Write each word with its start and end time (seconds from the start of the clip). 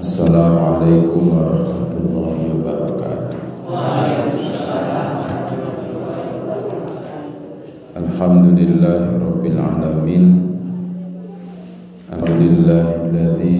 Assalamualaikum 0.00 1.28
warahmatullahi 1.28 2.56
wabarakatuh. 2.56 3.36
Alhamdulillah 8.00 9.20
rabbil 9.20 9.60
alamin. 9.60 10.24
Alhamdulillahilladzi 12.08 13.59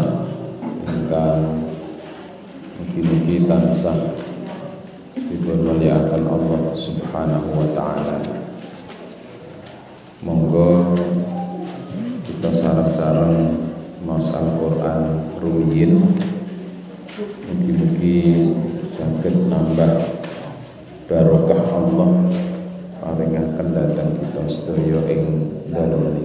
isya 0.00 0.88
ingkang 0.88 1.44
mugi-mugi 2.80 3.44
tansah 3.44 3.98
dipun 5.14 5.68
Allah 6.24 6.60
Subhanahu 6.74 7.48
wa 7.52 7.66
taala. 7.76 8.16
Monggo 10.20 10.96
kita 12.28 12.52
sareng-sareng 12.52 13.56
maos 14.04 14.28
Al-Qur'an 14.32 15.32
rumiyin 15.40 16.16
mugi-mugi 17.48 18.52
saged 18.84 19.48
nambah 19.48 20.00
barokah 21.08 21.62
Allah 21.72 22.10
paringaken 23.00 23.68
dhateng 23.72 24.10
kita 24.20 24.42
sedaya 24.48 25.00
ing 25.08 25.24
dalem. 25.72 26.19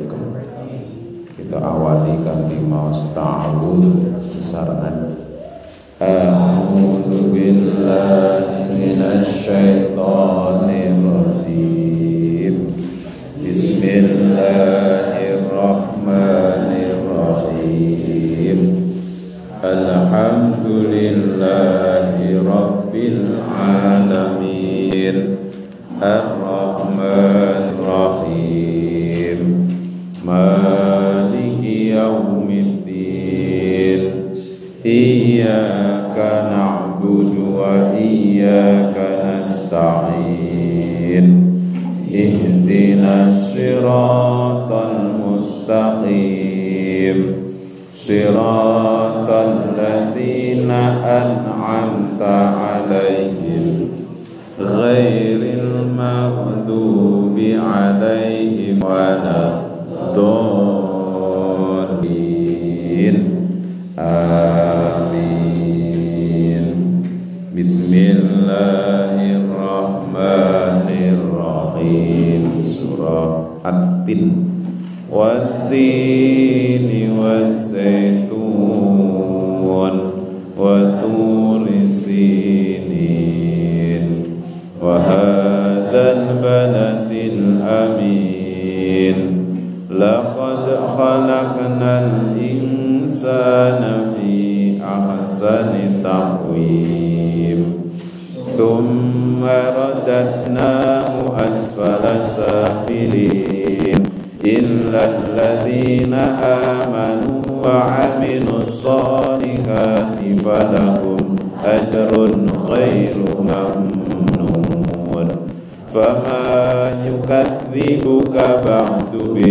Kita 1.35 1.59
awali 1.59 2.15
kanthi 2.23 2.63
maos 2.63 3.11
ta'awud 3.11 4.23
sesarengan. 4.31 5.19
A'udzu 5.99 7.31
billahi 7.35 8.34
عليهم 47.05 47.33
صراط 47.95 49.29
الذين 49.29 50.71
أنعمت 51.21 52.21
عليهم 52.21 53.65
غير 54.59 55.39
المغضوب 55.61 57.37
عليهم 57.39 58.79
ولا 58.83 59.61
الضالين. 60.01 60.75
آمين. 63.99 65.45
بسم 67.57 67.93
الله 67.93 69.15
الرحمن 69.41 70.87
الرحيم. 71.13 72.43
سورة 72.75 73.25
التين 73.65 74.23
والتين 75.11 76.54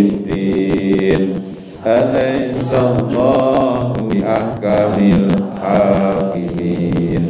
ba'du 0.05 0.13
biddin 0.29 1.41
alaysa 1.85 2.81
Allahu 2.93 4.09
biahkamil 4.13 5.33
hakimin 5.61 7.25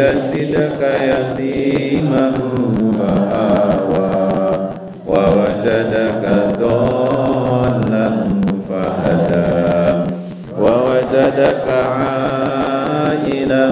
يجدك 0.00 0.80
يتيما 1.02 2.32
فآوى 2.98 4.70
ووجدك 5.06 6.24
ضالا 6.60 8.08
فهدى 8.68 10.10
ووجدك 10.60 11.68
عائلا 11.68 13.70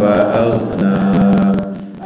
فأغنى 0.00 0.96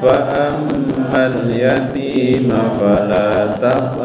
فأما 0.03 1.27
اليتيم 1.27 2.49
فلا 2.81 3.47
تقوى 3.47 4.02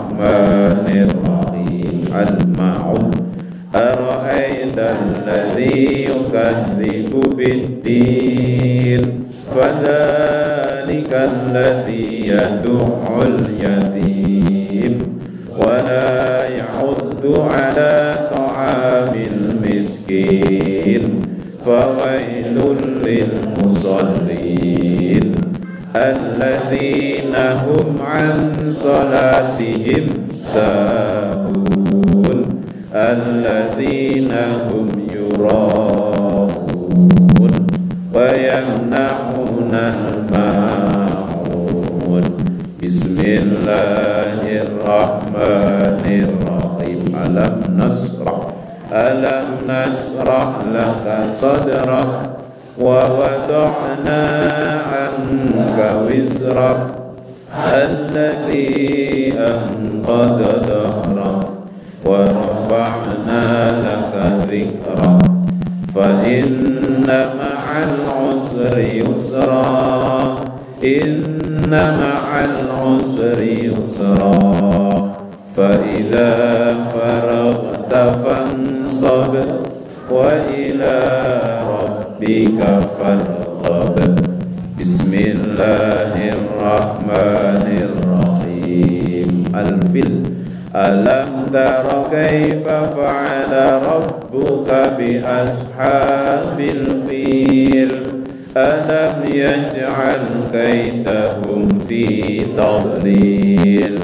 الرحمن 0.00 1.08
الرحيم. 1.10 2.04
المعون. 2.14 3.10
أرأيت 3.74 4.78
الذي 4.78 6.04
يكذب 6.04 6.89
العسر 72.30 73.42
يسرا. 73.42 74.38
فإذا 75.56 76.34
فرغت 76.94 77.94
فانصب 77.94 79.34
وإلى 80.10 81.00
ربك 81.68 82.60
فارغب. 82.98 83.96
بسم 84.80 85.12
الله 85.14 86.14
الرحمن 86.38 87.66
الرحيم. 87.88 89.44
الفيل 89.54 90.22
ألم 90.76 91.46
تر 91.52 91.86
كيف 92.10 92.66
فعل 92.68 93.52
ربك 93.92 94.70
بأصحاب 94.98 96.58
الفيل؟ 96.60 97.92
ألم 98.56 99.16
يجعل 99.26 100.24
كيدهم 100.52 101.69
في 101.90 102.40
تضليل 102.56 103.98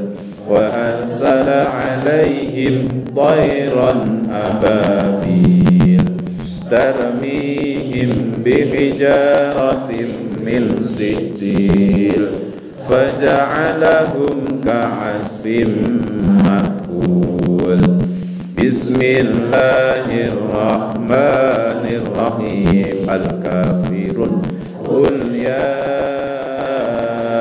وأرسل 0.51 1.49
عليهم 1.49 2.89
طيرا 3.17 3.93
أبابيل. 4.33 6.05
ترميهم 6.71 8.11
بحجارة 8.45 9.91
من 10.47 10.63
سجيل 10.99 12.27
فجعلهم 12.89 14.61
كعصف 14.65 15.47
مأكول. 16.45 17.81
بسم 18.65 18.99
الله 19.03 20.07
الرحمن 20.33 21.83
الرحيم. 22.01 23.11
الكافرون 23.11 24.43
قل 24.89 25.35
يا 25.35 26.46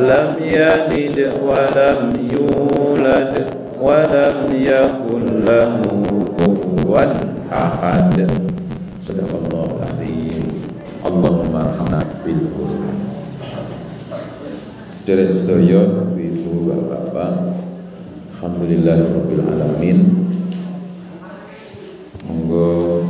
Lam 0.00 0.40
yalid 0.40 1.36
wa 1.44 1.68
lam 1.76 2.16
yulad 2.16 3.52
Wa 3.76 4.08
lam 4.08 4.48
yakul 4.48 5.44
lahu 5.44 6.24
kufuwan 6.40 7.20
ahad. 7.52 8.16
Sadaqallahul 9.04 9.84
Azim. 9.84 10.48
Allah 11.04 11.43
Sederet 14.98 15.30
sedaya 15.30 16.10
ibu 16.18 16.66
bapak-bapak 16.66 17.62
Alhamdulillahirabbil 18.34 19.44
alamin. 19.46 19.98
Monggo 22.26 23.06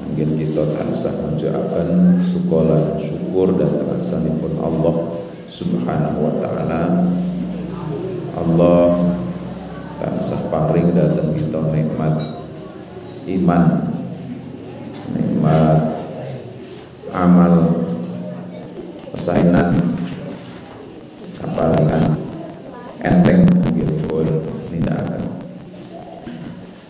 anggen 0.00 0.30
kita 0.40 0.64
tansah 0.72 1.12
mujuaken 1.20 2.18
syukuran 2.24 2.96
syukur 2.96 3.52
dan 3.60 3.76
pun 4.40 4.52
Allah 4.56 4.96
Subhanahu 5.52 6.18
wa 6.24 6.34
taala. 6.40 6.82
Allah 8.32 8.88
tansah 10.00 10.48
paring 10.48 10.96
datang 10.96 11.36
kita 11.36 11.60
nikmat 11.68 12.16
iman 13.28 13.64
nikmat 15.12 15.78
amal 17.12 17.81
pesainan 19.22 19.78
kapalingan 21.38 22.18
enteng 23.06 23.46
gitu 23.70 23.94
pun 24.10 24.26
tidak 24.66 24.98
akan 24.98 25.22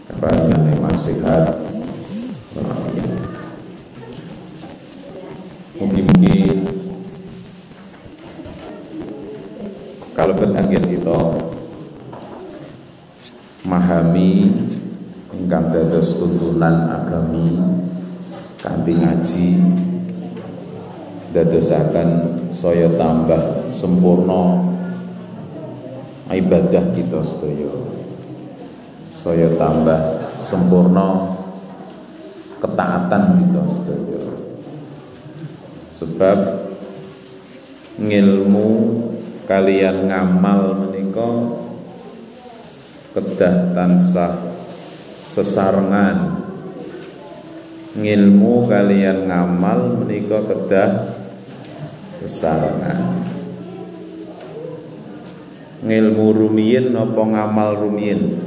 kapalingan 0.09 0.61
memang 0.65 0.97
sehat 0.97 1.61
mungkin-mungkin 5.77 6.57
kalau 10.17 10.33
penanggian 10.33 10.89
kita 10.89 11.21
memahami 13.69 14.57
ingkang 15.37 15.69
dados 15.69 16.17
tuntunan 16.17 16.97
agami 16.97 17.61
kanthi 18.57 18.93
ngaji 18.97 19.49
dadosaken 21.33 22.09
saya 22.53 22.93
tambah 23.01 23.72
sempurna 23.83 24.63
ibadah 26.31 26.85
kita 26.95 27.19
sedaya. 27.27 27.75
Saya 29.11 29.51
tambah 29.59 29.99
sempurna 30.39 31.35
ketaatan 32.63 33.43
kita 33.43 33.63
sedaya. 33.75 34.23
Sebab 35.91 36.39
ngilmu 37.99 38.71
kalian 39.51 40.07
ngamal 40.07 40.87
menika 40.87 41.31
kedah 43.19 43.75
tansah 43.75 44.35
sesarengan. 45.27 46.39
Ngilmu 47.99 48.71
kalian 48.71 49.27
ngamal 49.27 50.01
menika 50.01 50.39
kedah 50.49 51.13
sesarengan 52.23 53.22
ngilmu 55.83 56.27
rumiyin 56.31 56.95
apa 56.95 57.23
ngamal 57.27 57.75
rumiyin? 57.75 58.39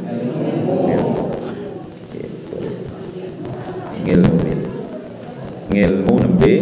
Ngilmu. 4.08 4.40
Ngilmu 5.68 6.14
nembe. 6.24 6.56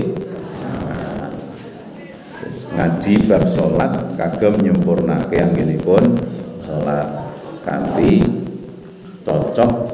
Ngaji 2.73 3.13
bab 3.29 3.45
salat 3.45 4.17
kagem 4.17 4.57
nyempurnake 4.65 5.37
anggenipun 5.37 6.17
salat. 6.65 7.29
Kanthi 7.61 8.25
cocok. 9.21 9.93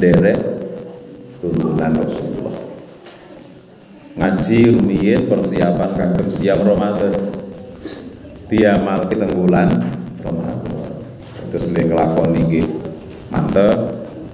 Derek 0.00 0.36
tuntunan 1.38 1.92
Rasulullah. 2.02 2.56
Ngaji 4.18 4.58
rumiyin 4.74 5.30
persiapan 5.30 5.90
kagem 5.94 6.28
siap 6.34 6.60
Ramadan 6.66 7.29
diamal 8.50 9.06
teng 9.06 9.30
bulan 9.30 9.70
Ramadan 10.26 10.58
terus 11.50 11.70
nggih 11.70 11.86
nglakoni 11.90 12.40
nggih 12.46 12.66
mantep. 13.30 13.78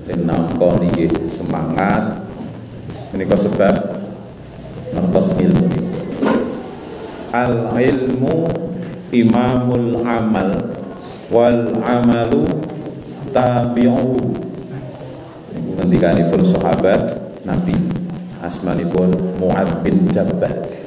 Dan 0.06 0.22
nampa 0.22 0.78
nggih 0.78 1.10
semangat. 1.26 2.22
Menika 3.10 3.34
sebab 3.34 3.74
ngertos 4.94 5.34
ilmu 5.34 5.82
al 7.34 7.74
ilmu 7.74 8.46
imamul 9.10 10.06
amal. 10.06 10.78
Wal 11.26 11.74
amalu 11.82 12.46
tabi'u. 13.34 14.14
Ngendikanipun 15.74 16.40
sahabat 16.46 17.18
Nabi. 17.42 17.74
Asmanipun 18.46 19.10
Mu'ad 19.42 19.82
bin 19.82 20.06
Jabal 20.06 20.85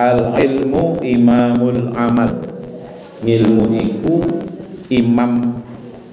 al 0.00 0.32
ilmu 0.40 0.96
imamul 1.04 1.92
amal. 1.92 2.32
Ngilmu 3.20 3.68
iku 3.76 4.16
imam 4.88 5.60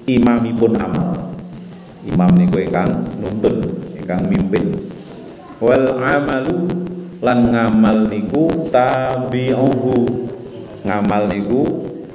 imamipun 0.04 0.76
amal. 0.76 1.32
Imam 2.04 2.28
niku 2.36 2.60
ingkang 2.60 3.00
nuntun 3.16 3.64
ingkang 3.96 4.28
mimpin. 4.28 4.76
Wal 5.64 5.96
amalu 5.96 6.68
lan 7.24 7.48
ngamal 7.48 8.12
niku 8.12 8.68
tabi'uhu. 8.68 10.28
Ngamal 10.84 11.32
niku 11.32 11.64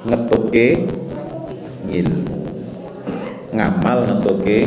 ngetuke 0.06 0.86
ngilmu. 1.89 2.38
Ngamal 3.50 3.98
ngetuke 4.06 4.58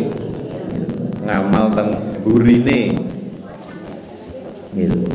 ngamal 1.23 1.65
teng 1.71 1.91
burine 2.27 2.99
ngilmu. 4.75 5.11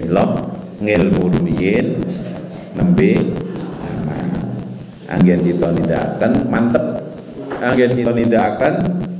Mila 0.00 0.49
ngilmu 0.80 1.28
rumiyin 1.28 2.00
nembe 2.72 3.20
amal 3.84 4.28
anggen 5.12 5.40
kita 5.44 5.68
nindakaken 5.76 6.32
mantep. 6.48 6.84
Anggen 7.60 7.92
kita 7.92 8.16
nindakaken 8.16 8.74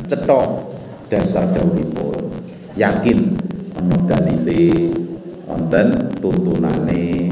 cetok 0.09 0.73
dasar 1.13 1.45
dawuhipun 1.53 2.33
yakin 2.81 3.37
ana 3.77 3.97
dalile 4.09 4.97
wonten 5.45 6.17
tuntunane. 6.25 7.29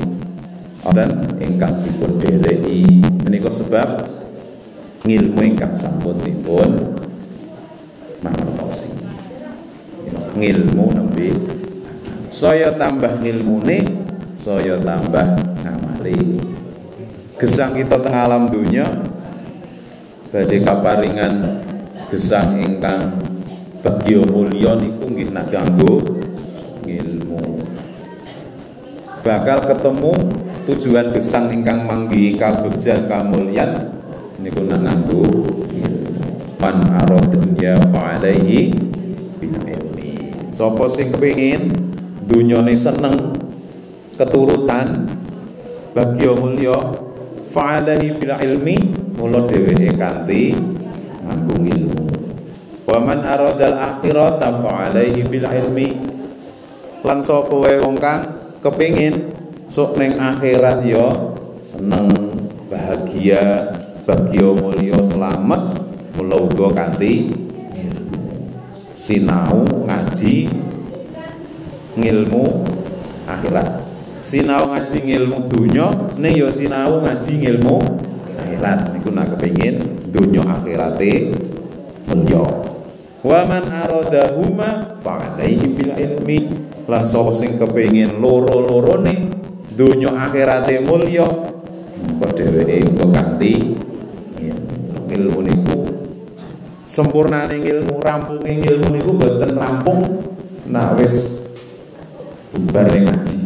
Wonten 0.85 1.11
ingkang 1.41 1.81
dipun 1.81 2.21
dhereki 2.21 3.01
menika 3.25 3.49
sebab 3.49 4.05
ngilmu 5.09 5.41
ingkang 5.41 5.73
sampun 5.73 6.21
dipun 6.21 7.01
mangertosi. 8.21 8.93
Ngilmu 10.37 10.85
nembe. 10.93 11.33
Saya 12.29 12.77
tambah 12.77 13.19
ngilmune 13.19 14.08
saya 14.39 14.79
tambah 14.79 15.35
ngamali. 15.67 16.39
Gesang 17.43 17.75
kita 17.75 17.99
tengah 17.99 18.31
alam 18.31 18.47
dunia 18.47 18.87
badhe 20.31 20.63
kaparingan 20.63 21.59
gesang 22.07 22.63
ingkang 22.63 23.19
bagya 23.83 24.23
mulya 24.31 24.79
niku 24.79 25.11
nggih 25.11 25.35
nak 25.35 25.51
ganggo 25.51 26.23
ngilmu. 26.87 27.67
Bakal 29.27 29.59
ketemu 29.67 30.15
tujuan 30.71 31.11
gesang 31.11 31.51
ingkang 31.51 31.83
manggi 31.83 32.39
kabegjan 32.39 33.11
kamulyan 33.11 33.91
niku 34.39 34.63
nak 34.71 34.87
nganggo 34.87 35.27
man 36.63 36.79
aradnya 36.95 37.75
fa'alaihi 37.91 38.71
bil 39.39 39.59
ilmi. 39.67 40.31
Sapa 40.55 40.87
sing 40.91 41.15
kepengin 41.15 41.71
dunyane 42.27 42.75
seneng 42.75 43.38
keturutan 44.19 45.07
bagya 45.95 46.35
mulya 46.35 46.77
fa'alaihi 47.55 48.19
bil 48.19 48.35
ilmi 48.35 48.77
mula 49.15 49.47
dheweke 49.47 49.95
kanthi 49.95 50.59
nganggo 51.23 51.57
ilmu. 51.63 52.05
Wa 52.85 52.99
man 52.99 53.23
aradal 53.23 53.79
akhirata 53.79 54.59
fa'alaihi 54.59 55.23
bil 55.31 55.47
ilmi. 55.47 55.89
Lan 57.07 57.23
sapa 57.23 57.55
wae 57.55 57.79
wong 57.79 57.95
kang 57.95 58.27
kepengin 58.59 59.31
sok 59.71 59.95
ning 60.03 60.19
akhirat 60.19 60.83
ya 60.83 61.07
seneng 61.63 62.11
bahagia 62.67 63.71
bagya 64.03 64.51
mulya 64.51 64.99
selamat 65.05 65.63
mula 66.19 66.37
uga 66.43 66.75
kanthi 66.75 67.31
sinau 68.99 69.63
ngaji 69.87 70.51
ngilmu 71.95 72.67
akhirat 73.31 73.78
sinau 74.21 74.75
ngaji 74.75 74.99
ngilmu 75.05 75.39
dunya 75.47 75.87
ning 76.19 76.35
ya 76.35 76.49
sinau 76.51 77.03
ngaji 77.03 77.33
ngilmu 77.39 77.77
akhirat. 78.39 78.79
Niku 78.95 79.11
nak 79.15 79.35
kepengin 79.37 79.83
dunya 80.11 80.43
akhirate 80.43 81.33
mulya 82.09 82.45
wa 83.19 83.41
man 83.45 83.65
aradahuma 83.67 84.99
fa 85.03 85.35
alaihi 85.35 85.67
bil 85.75 85.93
ilmi. 85.95 86.39
Lan 86.89 87.05
sapa 87.05 87.37
sing 87.37 87.61
kepengin 87.61 88.17
loro-lorone 88.17 89.29
dunya 89.77 90.09
akhirate 90.09 90.81
mulya 90.81 91.29
kok 92.19 92.31
dheweke 92.35 92.97
kok 92.97 93.11
kanthi 93.13 93.77
ilmu 95.09 95.41
niku. 95.45 95.79
Sempurnane 96.89 97.61
ilmu 97.61 98.01
rampunge 98.01 98.65
ilmu 98.65 98.89
niku 98.97 99.11
mboten 99.13 99.53
rampung. 99.53 100.01
Nah 100.69 100.97
wis 100.97 101.45
bubar 102.49 102.89
ngaji 102.89 103.38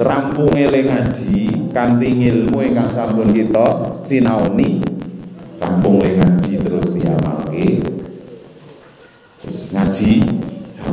serampunge 0.00 0.64
le 0.64 0.80
ngaji 0.88 1.68
kanthi 1.76 2.08
ilmu 2.32 2.64
ingkang 2.64 2.88
sampun 2.88 3.36
kita 3.36 4.00
sinaoni. 4.00 4.80
Rampung 5.60 6.00
le 6.00 6.16
ngaji 6.16 6.56
terus 6.56 6.88
diamalke. 6.96 7.84
Ngaji 9.76 10.10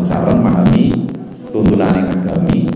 sareng 0.03 0.43
memahami 0.43 0.91
tuntunan 1.55 1.87
agami 1.87 2.67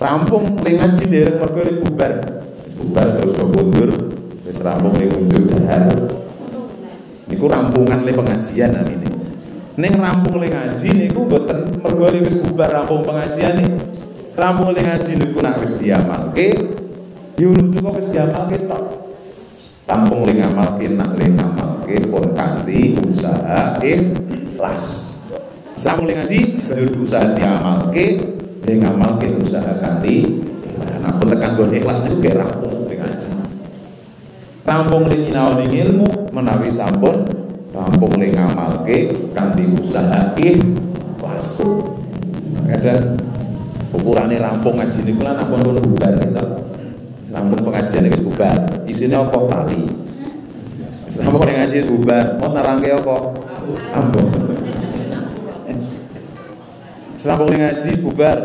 rampung 0.00 0.64
le 0.64 0.80
ngaji 0.80 1.04
dereng 1.12 1.36
mergo 1.36 1.60
bubar 1.84 2.12
bubar 2.80 3.06
terus 3.20 3.32
ke 3.36 3.44
mundur. 3.44 3.90
Wis 4.48 4.64
rampung 4.64 4.96
le 4.96 5.12
mundur 5.12 5.44
dahar. 5.44 5.92
Niku 7.28 7.44
rampungan 7.52 8.00
le 8.08 8.16
pengajian 8.16 8.80
namine. 8.80 9.12
Ning 9.76 9.92
rampung 10.00 10.40
le 10.40 10.48
ngaji 10.48 10.88
niku 11.04 11.28
mboten 11.28 11.84
mergo 11.84 12.08
wis 12.16 12.40
bubar 12.48 12.72
rampung 12.72 13.04
pengajian 13.04 13.60
nih 13.60 13.99
rampung 14.40 14.72
le 14.72 14.80
ngaji 14.80 15.20
niku 15.20 15.44
nak 15.44 15.60
wis 15.60 15.76
diamalke 15.76 16.56
yun 17.36 17.68
kok 17.76 17.92
wis 17.92 18.08
diamalke 18.08 18.56
tok. 18.64 18.84
Rampung 19.84 20.24
le 20.24 20.32
ngamalke 20.40 20.86
nak 20.96 21.12
le 21.20 21.26
ngamalke 21.36 21.94
pun 22.08 22.24
kanthi 22.32 22.96
usaha 23.04 23.76
ikhlas. 23.84 25.12
Sampun 25.76 26.08
ngaji 26.08 26.64
kudu 26.64 27.04
usaha 27.04 27.36
diamalke 27.36 28.16
le 28.64 28.72
ngamalke 28.80 29.28
usaha 29.44 29.76
kanthi 29.76 30.40
nah 31.00 31.12
pun 31.20 31.28
tekan 31.32 31.60
gon 31.60 31.76
ikhlas 31.76 32.00
niku 32.08 32.24
ge 32.24 32.32
rampung 32.32 32.88
le 32.88 32.96
ngaji. 32.96 33.30
Rampung 34.64 35.04
le 35.04 35.16
nyinaoni 35.20 35.68
ilmu 35.68 36.32
menawi 36.32 36.72
sampun 36.72 37.28
rampung 37.76 38.16
le 38.16 38.32
ngamalke 38.32 39.12
kanthi 39.36 39.68
usaha 39.76 40.32
ikhlas. 40.40 41.60
Kadang 42.70 43.29
ukurane 43.90 44.36
rampung 44.38 44.78
ngaji 44.78 44.98
niku 45.02 45.20
lan 45.26 45.38
ampun 45.42 45.60
pun 45.62 45.78
bubar 45.82 46.14
to 46.18 46.46
rampung 47.30 47.62
pengajian 47.62 48.10
wis 48.10 48.22
bubar. 48.22 48.58
Isine 48.90 49.14
apa? 49.14 49.38
Tali 49.38 49.82
rampung 51.22 51.46
ngaji 51.46 51.78
bubar. 51.86 52.24
Mau 52.42 52.50
narangke 52.50 52.90
apa? 52.90 53.16
Ampun 53.94 54.26
Serampung 57.20 57.52
ngaji 57.52 57.90
bubar. 58.00 58.38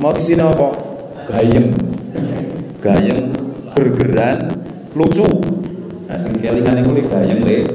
Mau 0.00 0.16
sini 0.16 0.42
apa? 0.42 0.72
Gayeng, 1.30 1.70
gayeng 2.82 3.30
bergeran 3.76 4.50
lucu. 4.98 5.28
Nah, 6.10 6.18
sing 6.18 6.34
kelingan 6.42 6.80
niku 6.80 7.06
gayeng 7.06 7.44
le. 7.46 7.70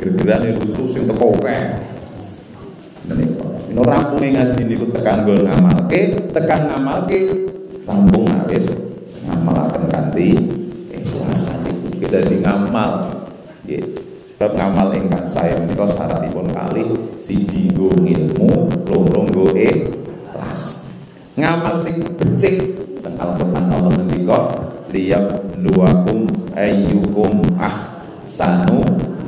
Gergeran 0.00 0.56
lucu 0.56 0.88
sing 0.88 1.04
teko 1.04 1.36
akeh. 1.36 1.84
Ini 3.68 3.80
rampunge 3.84 4.28
ngaji 4.32 4.60
niku 4.64 4.88
tekan 4.96 5.28
nggon 5.28 5.44
ngamalke, 5.44 6.00
tekan 6.32 6.72
ngamalke 6.72 7.20
rampung 7.84 8.24
wis 8.48 8.72
ngamalaken 9.28 9.84
kanthi 9.92 10.40
ikhlas 10.88 11.52
niku 11.92 12.08
dadi 12.08 12.40
ngamal. 12.40 13.12
Nggih. 13.68 13.84
Sebab 14.38 14.54
ngamal 14.54 14.94
ingkang 14.94 15.26
saya 15.26 15.58
menika 15.58 15.84
syaratipun 15.84 16.48
kali 16.54 16.94
siji 17.20 17.74
nggo 17.74 17.92
ilmu, 17.92 18.70
loro 18.88 19.26
nggo 19.28 19.52
ikhlas. 19.52 20.88
Ngamal 21.36 21.76
sing 21.76 22.00
becik 22.16 22.56
teng 23.04 23.14
Al-Qur'an 23.20 23.68
Allah 23.68 23.92
ngendika 23.98 24.38
liyab 24.94 25.28
luwakum 25.60 26.24
ayyukum 26.56 27.44
ahsanu 27.60 28.80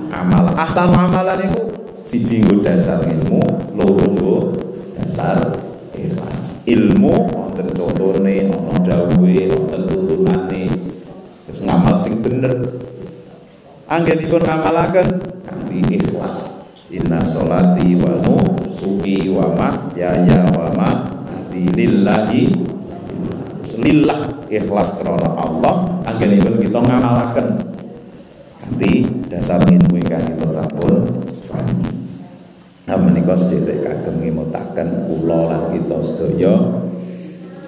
amal. 0.08 0.48
Ahsanu 0.56 0.94
amalan 0.94 1.42
niku 1.44 1.74
siji 2.06 2.46
nggo 2.46 2.62
dasar 2.62 3.02
ilmu, 3.02 3.42
loro 3.74 4.06
dasar 5.20 5.52
ikhlas. 5.92 6.64
ilmu 6.64 7.28
wonten 7.28 7.68
contone 7.76 8.48
ana 8.48 8.80
dawuhe 8.80 9.52
wonten 9.52 9.84
tuntunane. 9.84 10.64
Terus 11.44 11.60
ngamal 11.60 11.92
sing 12.00 12.24
bener. 12.24 12.56
Anggenipun 13.84 14.40
ngamalaken 14.40 15.20
kanthi 15.44 15.84
ikhlas 15.92 16.64
inna 16.88 17.20
sholati 17.20 18.00
wa 18.00 18.16
nusuki 18.24 19.28
wa 19.28 19.44
mahyaya 19.52 20.48
wa 20.56 20.72
mamati 20.72 21.68
lillahi. 21.76 22.44
Lillah 23.80 24.48
ikhlas 24.48 24.96
karena 24.96 25.36
Allah. 25.36 26.00
Anggenipun 26.08 26.64
kita 26.64 26.80
ngamalaken. 26.80 27.48
Kanthi 28.56 29.04
dasar 29.28 29.60
ilmu 29.68 30.00
ingkang 30.00 30.24
kita 30.32 30.48
sampun 30.48 31.09
Menika 33.30 33.46
sedherek 33.46 33.86
kagem 33.86 34.26
ngemutaken 34.26 35.06
kula 35.06 35.40
lan 35.46 35.62
kita 35.70 36.02
sedaya 36.02 36.82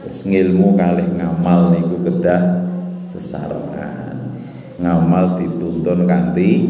terus 0.03 0.27
ngilmu 0.27 0.75
kalih 0.75 1.07
ngamal 1.15 1.71
niku 1.71 2.03
kedah 2.03 2.67
sesarengan. 3.07 4.43
Ngamal 4.83 5.39
dituntun 5.39 6.03
kanthi 6.11 6.67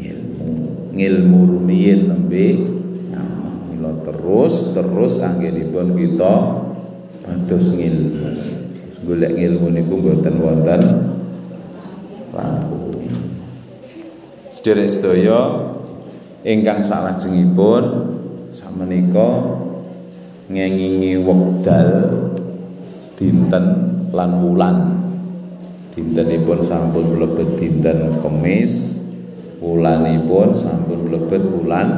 ngilmu. 0.00 0.48
Ngilmu 0.96 1.38
rumiyin 1.44 2.08
nembe 2.08 2.64
ngamal. 3.12 4.00
Terus 4.00 4.72
terus 4.72 5.20
anggenipun 5.20 5.92
kita 5.92 6.34
pados 7.28 7.66
ngilmu. 7.76 8.32
Golek 9.12 9.32
ngilmu 9.36 9.76
niku 9.76 9.92
mboten 10.00 10.34
wonten 10.40 10.82
rampung. 12.32 12.96
Sedherek 14.56 14.88
sedaya 14.88 15.68
ingkang 16.48 16.80
salajengipun 16.80 18.11
samenika 18.52 19.40
ngengingi 20.52 21.16
wekdal 21.24 21.88
dinten 23.16 23.64
lan 24.12 24.30
wulan. 24.44 24.78
Dintenipun 25.92 26.60
sampun 26.60 27.16
mlebet 27.16 27.56
dinten 27.56 28.20
Kamis 28.20 29.00
wulanipun 29.64 30.52
sampun 30.52 31.08
mlebet 31.08 31.42
wulan. 31.48 31.88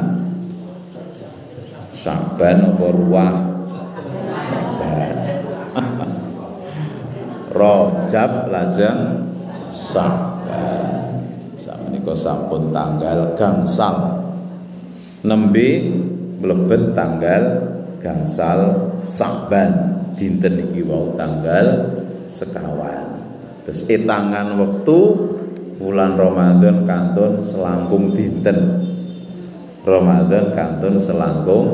Saban 1.99 2.71
apa 2.71 2.87
ruah 2.87 3.35
Saban. 4.39 5.15
Rojab 7.55 8.31
lajeng 8.47 8.99
Saban. 9.67 11.19
Samenika 11.59 12.15
sampun 12.15 12.71
tanggal 12.71 13.35
gangsal. 13.35 14.23
Nembe 15.25 15.69
mlebet 16.45 16.93
tanggal 16.93 17.43
gangsal 18.05 18.93
Saban 19.01 19.97
dinten 20.13 20.69
iki 20.69 20.85
wau 20.85 21.17
tanggal 21.17 21.89
sekawan. 22.29 23.17
Terus 23.65 23.89
etangan 23.89 24.53
waktu 24.61 24.97
bulan 25.81 26.13
Ramadan 26.13 26.85
kantun 26.85 27.41
selangkung 27.41 28.13
dinten. 28.13 28.85
Ramadan 29.85 30.53
kantun 30.53 31.01
selangkung 31.01 31.65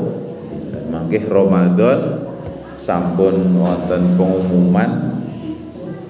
dinten. 0.48 0.84
Mangkih 0.88 1.24
Ramadan 1.28 2.24
sampun 2.80 3.60
wonten 3.60 4.16
pengumuman. 4.16 4.90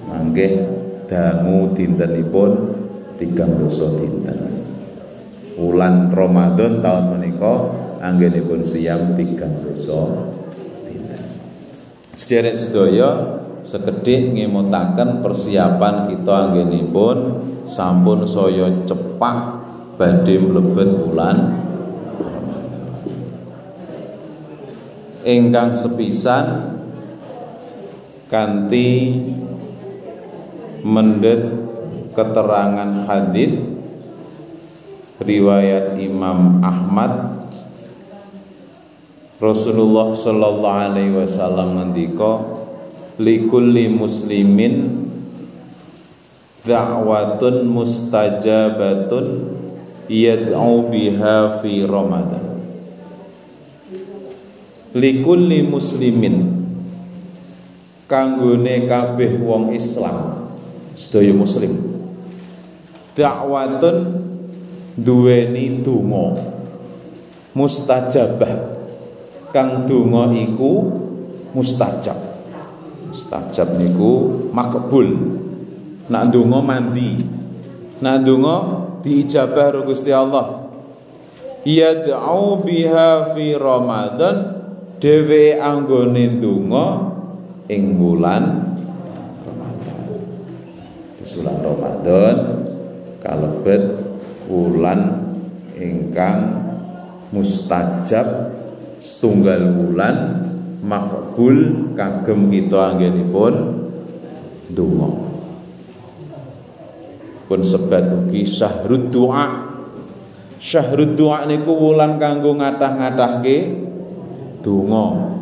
Mangkih 0.07 0.63
dangu 1.11 1.71
dintenipun 1.75 2.51
tigang 3.19 3.59
dosa 3.59 3.91
dinten. 3.99 4.39
Bulan 5.53 6.11
Ramadan 6.11 6.81
tahun 6.81 7.05
menika 7.13 7.82
anggenipun 8.03 8.59
siam 8.59 9.15
tigang 9.15 9.63
dosa 9.63 10.27
dinten. 10.83 11.23
Sederek 12.11 12.59
sedaya 12.59 13.39
sekedhik 13.63 14.35
ngemutaken 14.35 15.23
persiapan 15.23 16.11
kita 16.11 16.51
anggenipun 16.51 17.39
sampun 17.63 18.27
saya 18.27 18.67
cepak 18.83 19.37
badhe 19.95 20.35
mlebet 20.35 20.89
bulan 20.99 21.63
ingkang 25.23 25.79
sepisan 25.79 26.75
kanthi 28.27 29.23
mendet 30.83 31.47
keterangan 32.11 33.07
hadis 33.07 33.63
riwayat 35.23 35.95
Imam 35.95 36.59
Ahmad 36.59 37.32
Rasulullah 39.43 40.15
sallallahu 40.15 40.79
alaihi 40.87 41.19
wasallam 41.19 41.75
ngendika 41.75 42.39
likulli 43.19 43.91
muslimin 43.91 45.03
da'watun 46.63 47.67
mustajabatun 47.67 49.25
yad'u 50.07 50.87
biha 50.87 51.59
fi 51.59 51.83
ramadan. 51.83 52.55
Likulli 54.95 55.59
muslimin 55.67 56.63
kanggone 58.07 58.87
kabeh 58.87 59.43
wong 59.43 59.75
Islam 59.75 60.47
sedaya 60.95 61.35
muslim 61.35 61.83
da'watun 63.11 64.23
duweni 64.95 65.83
donga 65.83 66.47
mustajabah 67.51 68.72
kang 69.53 69.85
donga 69.85 70.33
iku 70.33 70.89
mustajab. 71.53 72.17
Mustajab 73.13 73.77
niku 73.77 74.49
makbul. 74.49 75.39
Nak 76.09 76.33
donga 76.33 76.59
mandi. 76.59 77.21
Nak 78.01 78.25
donga 78.25 78.55
diijabah 79.05 79.69
karo 79.71 79.85
Gusti 79.85 80.09
Allah. 80.09 80.65
Yad'u 81.63 82.59
biha 82.59 83.31
fi 83.31 83.55
ramadan 83.55 84.35
dhewe 84.99 85.55
anggone 85.55 86.41
donga 86.41 86.85
ing 87.71 87.95
bulan 87.95 88.43
Ramadan. 89.47 89.99
Bulan 91.23 91.57
Ramadan 91.63 92.35
kalebet 93.23 93.83
wulan 94.51 95.23
ingkang 95.79 96.59
mustajab 97.31 98.51
setunggal 99.03 99.59
wulan 99.75 100.47
makbul 100.79 101.91
kagem 101.91 102.47
kita 102.47 102.95
anggenipun 102.95 103.53
donga. 104.71 105.11
Pun 107.51 107.59
sebat 107.59 108.07
ugi 108.07 108.47
syahrud 108.47 109.11
doa 109.11 109.75
syahrud 110.63 111.19
doa 111.19 111.43
niku 111.43 111.75
wulan 111.75 112.15
kanggo 112.15 112.55
ngathah-ngathahke 112.55 113.57
donga. 114.63 115.35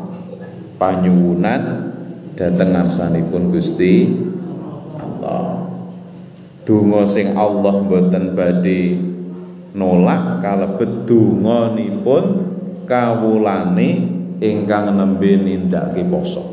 Panyuwunan 0.82 1.94
dhateng 2.34 2.74
ngarsanipun 2.74 3.54
Gusti 3.54 4.10
Allah. 4.98 5.70
Donga 6.66 7.06
sing 7.06 7.38
Allah 7.38 7.86
mboten 7.86 8.34
badhe 8.34 8.98
nolak 9.78 10.42
kalebet 10.42 11.06
donganipun 11.06 12.51
kawulane 12.88 13.90
ingkang 14.42 14.94
nembe 14.94 15.38
nindakake 15.38 16.06
poso. 16.10 16.44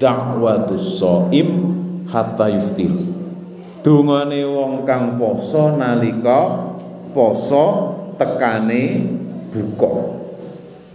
Dakwatus 0.00 0.96
shaim 0.96 1.48
hatta 2.08 2.48
yuftir. 2.48 2.92
Dongane 3.80 4.44
wong 4.48 4.84
kang 4.88 5.20
poso 5.20 5.76
nalika 5.76 6.72
poso 7.12 7.64
tekane 8.16 9.04
buka. 9.52 10.20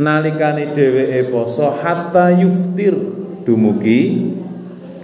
Nalikane 0.01 0.73
dheweke 0.73 1.29
poso 1.29 1.69
hatta 1.81 2.33
yuftir 2.33 2.97
dumugi 3.45 4.33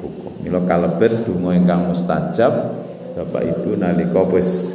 buka. 0.02 0.30
Mila 0.41 0.62
kalebet 0.65 1.26
donga 1.26 1.54
ingkang 1.54 1.89
mustajab 1.89 2.82
Bapak 3.12 3.43
Ibu 3.43 3.78
nalika 3.78 4.24
wis 4.26 4.74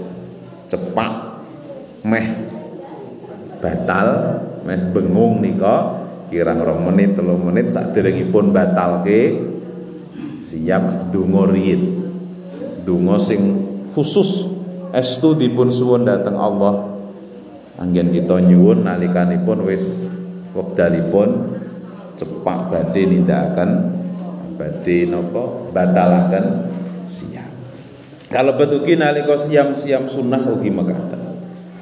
cepak 0.70 1.42
meh 2.06 2.45
batal 3.66 4.08
meh 4.62 4.94
bengung 4.94 5.42
nika 5.42 6.06
kirang 6.30 6.62
rong 6.62 6.86
menit 6.86 7.18
telu 7.18 7.34
menit 7.34 7.74
saderengipun 7.74 8.54
batalke 8.54 9.34
siap 10.38 11.10
donga 11.10 11.50
riyin 11.50 11.82
donga 12.86 13.18
sing 13.18 13.58
khusus 13.90 14.46
estu 14.94 15.34
dipun 15.34 15.68
suwun 15.74 16.06
dhateng 16.06 16.38
Allah. 16.38 16.94
Anggen 17.76 18.08
kita 18.08 18.40
nyuwun 18.40 18.88
nalikanipun 18.88 19.68
wis 19.68 20.00
wekdalipun 20.56 21.60
cepak 22.16 22.72
badhe 22.72 23.04
nindakaken 23.04 23.70
badhe 24.56 25.04
napa 25.04 25.44
batalaken 25.76 26.72
siap. 27.04 27.44
Kalau 28.32 28.56
betuki 28.56 28.96
nalika 28.96 29.36
siam-siam 29.36 30.08
sunnah 30.08 30.40
ugi 30.48 30.72
mekaten 30.72 31.15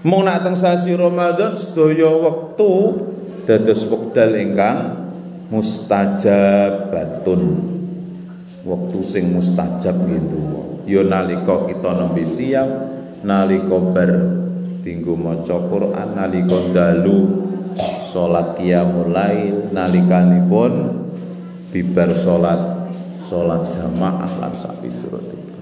mung 0.04 0.28
nak 0.28 0.44
teng 0.44 0.54
sasi 0.54 0.92
Ramadan 0.94 1.56
sedaya 1.56 2.12
wektu 2.12 3.00
dados 3.48 3.88
wekdal 3.88 4.36
ingkang 4.36 5.08
mustajabatun. 5.48 7.42
Waktu 8.64 8.98
sing 9.04 9.28
mustajab 9.28 9.92
gitu 10.08 10.40
ya 10.88 11.04
nalika 11.04 11.68
kita 11.68 11.90
nembe 11.96 12.24
siap 12.24 12.68
nalika 13.24 13.76
bar 13.92 14.12
dinggo 14.84 15.16
maca 15.16 15.56
Quran 15.68 16.08
nalika 16.16 16.58
dalu 16.72 17.44
salat 18.12 18.60
qiyamul 18.60 19.12
lail 19.12 19.72
nalikanipun 19.72 20.72
bibar 21.72 22.12
salat 22.12 22.92
salat 23.28 23.72
jamaah 23.72 24.32
lan 24.38 24.52
sapiturutipun 24.52 25.52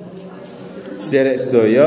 Sederek 1.03 1.39
sedaya 1.39 1.87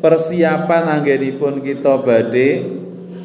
persiapan 0.00 1.00
anggenipun 1.00 1.60
kita 1.60 2.00
badhe 2.00 2.64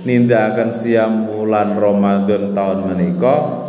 nindakaken 0.05 0.69
siam 0.69 1.25
wulan 1.31 1.79
Ramadan 1.79 2.53
tahun 2.53 2.79
menika 2.93 3.65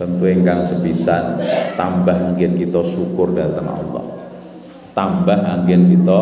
tentu 0.00 0.24
ingkang 0.26 0.66
sepisan 0.66 1.38
tambah 1.78 2.34
anggen 2.34 2.58
kita 2.58 2.82
syukur 2.82 3.30
datang 3.36 3.68
Allah. 3.70 4.04
Tambah 4.92 5.38
anggen 5.40 5.88
kita 5.88 6.20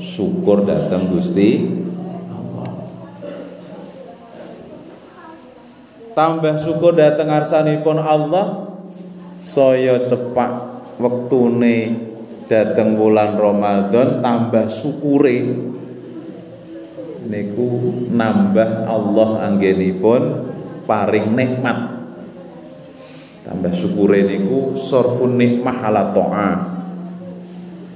syukur 0.00 0.66
datang 0.66 1.10
Gusti 1.10 1.82
tambah 6.14 6.54
syukur 6.62 6.94
datang 6.94 7.28
arsanipun 7.28 7.98
Allah 7.98 8.78
saya 9.42 10.06
cepak 10.06 10.50
wektune 11.02 12.13
datang 12.44 12.96
bulan 12.96 13.36
Ramadan 13.40 14.20
tambah 14.20 14.68
syukure 14.68 15.38
niku 17.24 17.68
nambah 18.12 18.84
Allah 18.84 19.48
anggenipun 19.48 20.22
paring 20.84 21.32
nikmat. 21.32 21.78
Tambah 23.44 23.72
syukure 23.76 24.24
niku 24.24 24.76
sorfun 24.76 25.36
nikmah 25.36 25.76
ala 25.84 26.12
to'a 26.16 26.74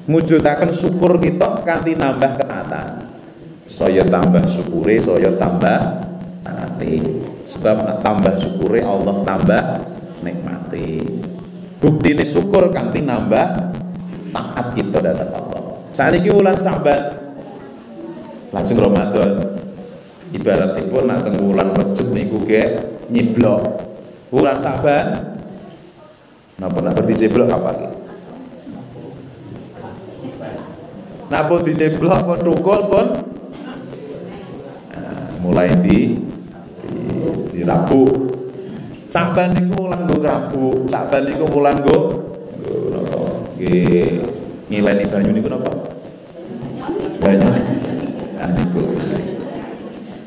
mujudaken 0.08 0.72
syukur 0.72 1.20
kita 1.20 1.62
kanthi 1.62 1.92
nambah 1.92 2.40
ketaatan. 2.40 2.88
Saya 3.68 4.00
tambah 4.08 4.42
syukure 4.48 4.96
saya 4.96 5.28
tambah 5.36 5.78
taati. 6.40 6.96
Sebab 7.52 8.00
tambah 8.00 8.32
syukure 8.40 8.80
Allah 8.80 9.20
tambah 9.24 9.62
nikmati. 10.24 11.04
Bukti 11.78 12.16
ini 12.16 12.24
syukur 12.24 12.72
kanthi 12.72 13.04
nambah 13.04 13.77
taat 14.30 14.66
kita 14.76 14.98
datang 15.00 15.30
Allah 15.34 15.62
saat 15.92 16.14
ini 16.16 16.30
ulang 16.30 16.58
sahabat 16.58 17.00
lajeng 18.54 18.78
Ramadan 18.80 19.32
ibaratipun 20.32 21.04
nak 21.08 21.24
teng 21.24 21.36
wulan 21.40 21.72
Rejab 21.72 22.08
niku 22.12 22.44
ge 22.44 22.62
nyiblok 23.08 23.64
wulan 24.32 24.60
Saban 24.60 25.38
Napa 26.58 26.82
nak 26.82 26.98
diceblok 27.06 27.46
apa 27.54 27.70
iki? 27.70 27.88
Napa 31.30 31.54
diceblok 31.62 32.18
pun 32.26 32.38
tukul 32.42 32.80
pun 32.90 33.06
nah, 34.90 35.38
mulai 35.38 35.70
di 35.78 36.18
di, 36.82 36.98
di 37.54 37.60
rabu. 37.62 38.10
Saban 39.06 39.54
niku 39.54 39.86
mulan 39.86 40.02
nggo 40.02 40.18
rabu, 40.18 40.64
saban 40.90 41.30
niku 41.30 41.46
mulan 41.46 41.78
nggo? 41.78 42.26
Nggih 43.58 44.22
ngileni 44.70 45.04
banyu 45.10 45.30
niku 45.34 45.50
napa? 45.50 45.72
Banyu. 47.18 47.48
Nah 48.38 48.48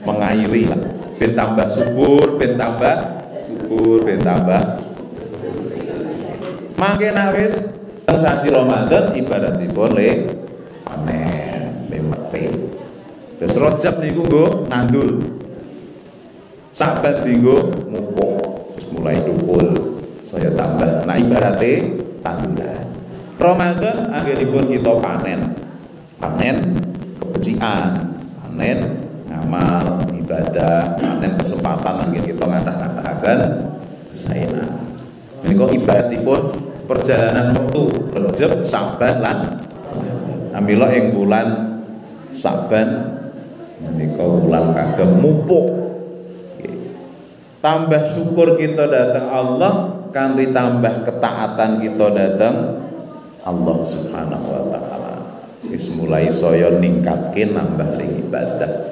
mengairi 0.04 0.68
lah. 0.68 0.82
Ben 1.16 1.32
tambah 1.38 1.68
subur, 1.72 2.36
ben 2.36 2.58
tambah 2.58 3.24
subur, 3.48 4.02
ben 4.02 4.20
tambah 4.20 4.82
Mangke 6.82 7.14
nawis 7.14 7.70
sasi 8.10 8.50
Ramadan 8.50 9.14
ibaratipun 9.14 9.94
le 9.94 10.26
panen, 10.82 11.86
le 11.94 12.00
mati. 12.02 12.50
Terus 13.38 13.56
Rajab 13.62 14.02
niku 14.02 14.26
nggo 14.26 14.66
nandul. 14.66 15.22
Sabat 16.74 17.22
niku 17.22 17.70
terus 17.70 18.86
mulai 18.98 19.22
dukul. 19.22 19.68
Saya 20.26 20.50
tambah. 20.58 21.06
Nah 21.06 21.16
ibaratnya 21.22 21.74
tanduran. 22.26 22.71
Ramadan 23.42 24.14
akhiripun 24.14 24.70
kita 24.70 25.02
panen. 25.02 25.58
Panen 26.22 26.78
kebencian, 27.18 28.14
panen 28.38 28.80
ngamal 29.26 30.06
ibadah, 30.14 30.94
panen 31.02 31.34
kesempatan 31.42 32.14
yang 32.14 32.22
kita 32.22 32.46
ngadah-ngadahaken 32.46 33.40
saya. 34.14 34.62
Ini 35.42 35.58
kok 35.58 35.74
ibaratipun 35.74 36.42
perjalanan 36.86 37.58
waktu 37.58 37.84
Rejab, 38.14 38.62
Saban 38.62 39.26
lan 39.26 39.58
Amila 40.54 40.94
ing 40.94 41.18
bulan 41.18 41.82
Saban 42.30 43.18
menika 43.82 44.22
bulan 44.22 44.78
kagem 44.78 45.18
mupuk. 45.18 45.66
Tambah 47.58 48.06
syukur 48.06 48.54
kita 48.54 48.86
datang 48.86 49.26
Allah 49.34 49.74
kanthi 50.14 50.54
tambah 50.54 51.02
ketaatan 51.02 51.82
kita 51.82 52.06
datang 52.14 52.56
Allah 53.42 53.78
Subhanahu 53.82 54.48
wa 54.48 54.64
taala. 54.70 55.16
Wis 55.66 55.90
mulai 55.94 56.30
saya 56.30 56.74
ningkatke 56.78 57.50
nambah 57.50 57.98
ring 57.98 58.28
ibadah. 58.30 58.92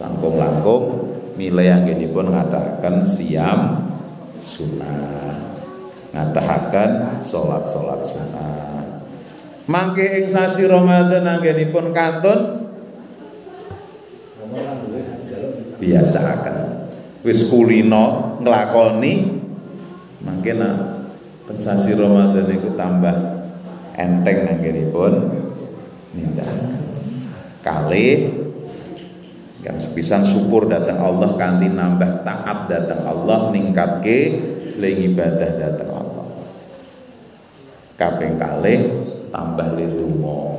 Langkung-langkung 0.00 1.12
milih 1.36 1.68
anggenipun 1.68 2.32
ngadakan 2.32 3.04
siam 3.04 3.60
sunnah 4.44 5.32
ngadahaken 6.12 7.20
salat-salat 7.24 8.00
sunat. 8.04 8.86
Mangke 9.64 10.04
ing 10.20 10.26
sasi 10.28 10.68
Ramadan 10.68 11.24
anggenipun 11.24 11.96
kantun 11.96 12.68
biasa 15.80 16.18
akan 16.20 16.56
wis 17.24 17.48
kulino 17.48 18.36
nglakoni 18.42 19.14
mangke 20.22 20.52
teng 21.48 21.58
sasi 21.58 21.96
Ramadan 21.96 22.46
iku 22.50 22.74
tambah 22.78 23.14
enteng 23.96 24.38
anggenipun. 24.58 25.12
Nindakaken 26.12 26.80
kalih 27.62 28.28
yang 29.62 29.78
sepisan 29.78 30.26
syukur 30.26 30.68
datang 30.68 30.98
Allah 31.00 31.38
kanthi 31.38 31.70
nambah 31.70 32.26
taat 32.26 32.68
datang 32.68 33.06
Allah 33.06 33.48
ningkatke 33.54 34.18
ling 34.76 34.98
ibadah 35.14 35.50
datang 35.56 35.90
Allah. 35.94 36.26
Kaping 37.96 38.36
kalih 38.36 38.92
tambah 39.30 39.78
lidungo 39.78 40.52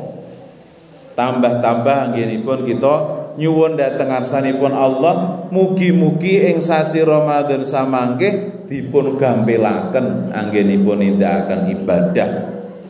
tambah-tambah 1.13 2.09
anggenipun 2.09 2.65
kita 2.65 2.93
nyuwun 3.35 3.73
dhateng 3.73 4.13
ngarsanipun 4.13 4.73
Allah 4.73 5.45
mugi-mugi 5.49 6.45
ing 6.53 6.61
sasi 6.61 7.01
Ramadan 7.01 7.65
samangke 7.65 8.63
dipun 8.69 9.17
gampelaken 9.17 10.29
anggenipun 10.29 11.01
nindakaken 11.01 11.69
ibadah 11.73 12.29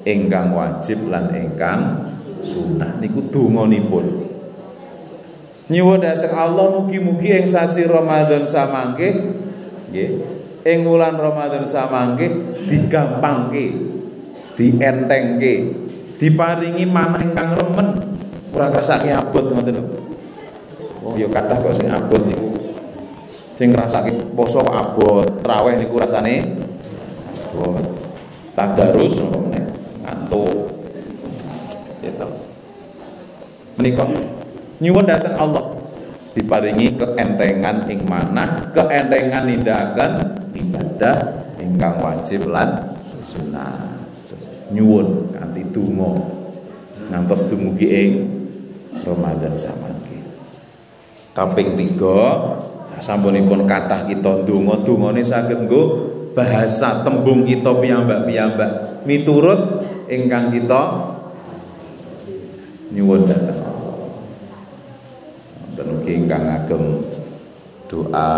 ingkang 0.04 0.52
wajib 0.52 1.08
lan 1.08 1.32
ingkang 1.32 2.12
sunah 2.44 3.00
niku 3.00 3.24
donganipun. 3.32 4.28
Nyuwun 5.72 6.04
dhateng 6.04 6.36
Allah 6.36 6.66
mugi-mugi 6.76 7.40
ing 7.40 7.48
sasi 7.48 7.88
Ramadan 7.88 8.44
samangke 8.44 9.40
nggih 9.90 10.10
ing 10.68 10.80
wulan 10.84 11.16
Ramadan 11.16 11.64
samangke 11.64 12.28
digampangke 12.68 13.72
dientengke 14.60 15.72
diparingi 16.20 16.84
manah 16.84 17.24
ingkang 17.24 17.56
remen. 17.56 17.88
Ora 18.54 18.70
ngrasake 18.70 19.10
abot 19.10 19.50
ngoten 19.50 20.03
Oh 21.04 21.20
ya 21.20 21.28
kathah 21.28 21.60
kok 21.60 21.76
sing 21.76 21.92
abot 21.92 22.24
niku. 22.24 22.48
Sing 23.60 23.76
ngrasake 23.76 24.16
poso 24.32 24.64
kok 24.64 24.72
abot. 24.72 25.28
Traweh 25.44 25.76
niku 25.76 26.00
rasane? 26.00 26.48
Abot. 27.52 27.84
Tadarus 28.56 29.20
ngantuk. 30.00 30.72
Gitu. 32.00 32.28
Menika 33.76 34.08
nyuwun 34.80 35.04
datang 35.04 35.36
Allah. 35.36 35.66
Diparingi 36.34 36.98
keentengan 36.98 37.86
ing 37.92 38.10
mana 38.10 38.74
keentengan 38.74 39.46
nindakan 39.46 40.34
ibadah 40.58 41.46
ingkang 41.62 42.02
wajib 42.02 42.50
lan 42.50 42.98
sunah 43.22 44.02
nyuwun 44.72 45.30
kanthi 45.36 45.68
donga. 45.70 46.16
Ngantos 47.12 47.52
dumugi 47.52 47.88
ing 47.92 48.12
Ramadan 49.04 49.54
samangke 49.60 49.83
kaping 51.34 51.74
3 51.74 53.02
sampunipun 53.02 53.66
kathah 53.68 54.06
kita 54.08 54.46
donga 54.48 54.80
dongane 54.86 55.20
saged 55.26 55.66
nggo 55.66 55.84
bahasa 56.34 57.06
tembung 57.06 57.46
kita 57.46 57.74
piyambak-piyambak. 57.78 59.04
Miturut 59.06 59.86
ingkang 60.10 60.50
kita 60.54 61.14
nyuwun 62.94 63.26
datang 63.26 63.62
dan 65.74 65.90
ingkang 66.06 66.44
ngagem 66.46 67.02
doa 67.90 68.34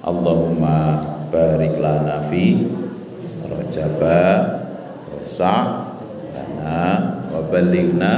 Allahumma 0.00 0.96
barik 1.28 1.76
lana 1.76 2.24
fi 2.32 2.64
rajaba 3.44 4.24
wa 5.12 5.20
lana 6.32 6.80
wa 7.28 7.40
balighna 7.52 8.12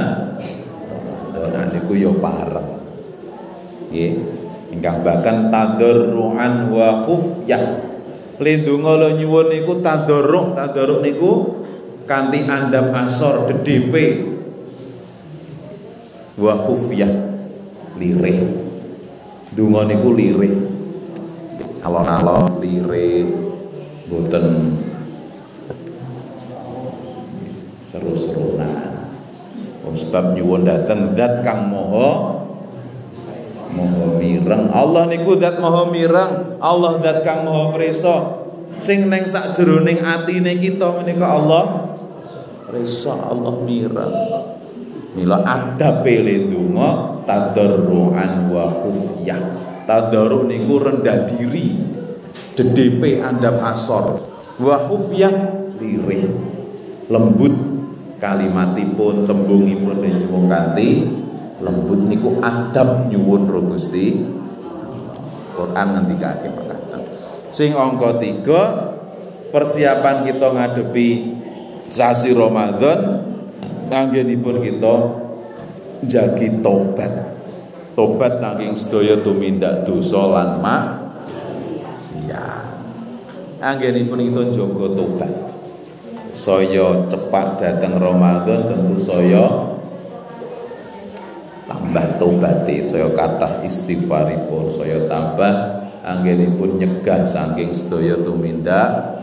Ramadan 1.35 1.75
niku 1.75 1.99
yo 1.99 2.15
nggih. 3.93 4.13
Ingkang 4.73 5.05
bahkan 5.05 5.53
tadarruan 5.53 6.73
wa 6.73 7.05
khufyah 7.05 7.93
Lindunga 8.41 8.97
lo 8.97 9.09
nyuwun 9.13 9.53
niku 9.53 9.77
tadarruk 9.85 10.57
tadarruk 10.57 11.05
niku 11.05 11.31
kanthi 12.09 12.49
andam 12.49 12.89
asor 12.89 13.45
DDP 13.45 13.93
wa 16.41 16.57
khufyah 16.57 17.13
lirih. 18.01 18.65
Donga 19.53 19.85
niku 19.85 20.17
lirih. 20.17 20.53
Alon-alon 21.85 22.57
lirih. 22.57 23.29
Boten 24.09 24.75
seru-serunan 27.87 28.73
sebab 29.93 30.33
nyuwun 30.33 30.65
dateng 30.65 31.13
zat 31.13 31.45
kang 31.45 31.69
moho 31.69 32.42
moho 33.73 34.21
mireng 34.21 34.69
Allah 34.69 35.09
niku 35.09 35.35
zat 35.41 35.57
moho 35.57 35.89
mireng 35.89 36.61
Allah 36.61 37.01
zat 37.01 37.25
kang 37.25 37.43
moho 37.43 37.73
preso 37.73 38.45
sing 38.77 39.09
neng 39.09 39.25
sak 39.25 39.53
jeroning 39.53 40.01
atine 40.01 40.55
kita 40.61 40.93
menika 40.93 41.27
Allah 41.27 41.97
preso 42.69 43.13
Allah 43.13 43.53
mireng 43.65 44.13
Mila 45.13 45.45
adabe 45.45 46.25
le 46.25 46.49
donga 46.49 47.21
tadarruan 47.29 48.49
wa 48.49 48.65
khufyah. 48.81 49.61
Tadarru 49.85 50.49
niku 50.49 50.81
rendah 50.81 51.29
diri. 51.29 51.77
DDP 52.57 53.21
andam 53.21 53.61
asor. 53.61 54.25
Wa 54.57 54.89
khufyah 54.89 55.33
lirih. 55.77 56.33
Lembut 57.13 57.53
kalimatipun 58.17 59.29
tembungipun 59.29 60.01
nyuwun 60.01 60.49
kanthi 60.49 61.05
lembut 61.61 62.09
niku 62.09 62.41
adab 62.41 63.11
nyuwun 63.11 63.45
ro 63.45 63.61
Gusti. 63.67 64.17
Quran 65.53 65.87
ngendikake 65.93 66.49
makaten. 66.49 67.05
Sing 67.53 67.77
angka 67.77 68.17
3 68.17 69.53
persiapan 69.53 70.25
kita 70.25 70.49
ngadepi 70.49 71.09
sasi 71.93 72.33
Ramadan 72.33 73.21
anggenipun 73.93 74.65
kita 74.65 74.95
jagi 76.09 76.49
tobat 76.65 77.37
tobat 77.93 78.41
saking 78.41 78.73
sedaya 78.73 79.21
tumindak 79.21 79.85
dosa 79.85 80.25
lan 80.25 80.57
maksiat 80.57 82.65
anggenipun 83.61 84.25
kita 84.25 84.49
jaga 84.49 84.89
tobat 84.97 85.29
saya 86.33 87.05
cepat 87.05 87.61
datang 87.61 88.01
Ramadan 88.01 88.73
tentu 88.73 88.97
saya 88.97 89.72
tambah 91.93 92.17
tobati 92.17 92.81
saya 92.81 93.05
kata 93.13 93.61
istighfaripun 93.69 94.73
saya 94.73 95.05
tambah 95.05 95.53
anggenipun 96.01 96.81
nyegah 96.81 97.21
saking 97.21 97.69
sedaya 97.69 98.17
tumindak 98.17 99.21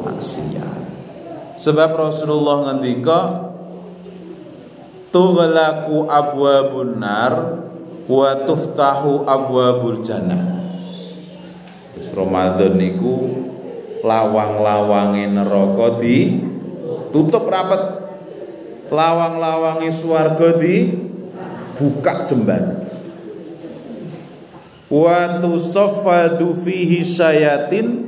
maksiat. 0.00 0.80
Sebab 1.60 1.92
Rasulullah 1.92 2.72
ngendika 2.72 3.20
tughlaqu 5.12 6.08
abwabun 6.08 6.96
nar 6.96 7.60
wa 8.08 8.30
tuftahu 8.48 9.28
abwabul 9.28 10.00
jannah. 10.00 10.64
Terus 11.92 12.08
Ramadan 12.16 12.80
niku 12.80 13.36
lawang-lawange 14.00 15.28
neraka 15.28 16.00
di 16.00 16.40
tutup 17.12 17.44
rapat. 17.52 18.00
Lawang-lawange 18.88 19.92
swarga 19.92 20.56
di 20.56 21.11
buka 21.78 22.24
jembar 22.28 22.82
wa 24.92 25.40
tusaffadu 25.40 26.52
fihi 26.52 27.00
syayatin 27.00 28.04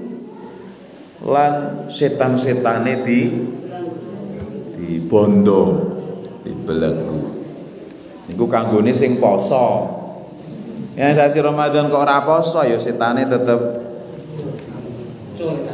lan 1.24 1.88
setan-setane 1.88 3.00
di 3.08 3.20
di 4.76 5.00
bondo 5.00 5.96
dibelenggu. 6.44 7.32
Niku 8.28 8.44
kanggone 8.44 8.92
sing 8.92 9.16
poso. 9.16 9.88
Ya 10.92 11.10
sasi 11.16 11.40
Ramadan 11.40 11.88
kok 11.88 12.04
ora 12.04 12.20
poso 12.22 12.60
ya 12.62 12.76
setane 12.76 13.24
tetep 13.26 13.82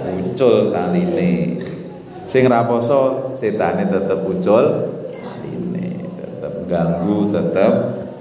muncul 0.07 0.73
taline 0.73 1.61
sing 2.25 2.49
ora 2.49 2.65
poso 2.65 3.29
setane 3.37 3.85
tetep 3.85 4.17
muncul 4.25 4.65
ganggu 6.71 7.35
tetep 7.35 7.75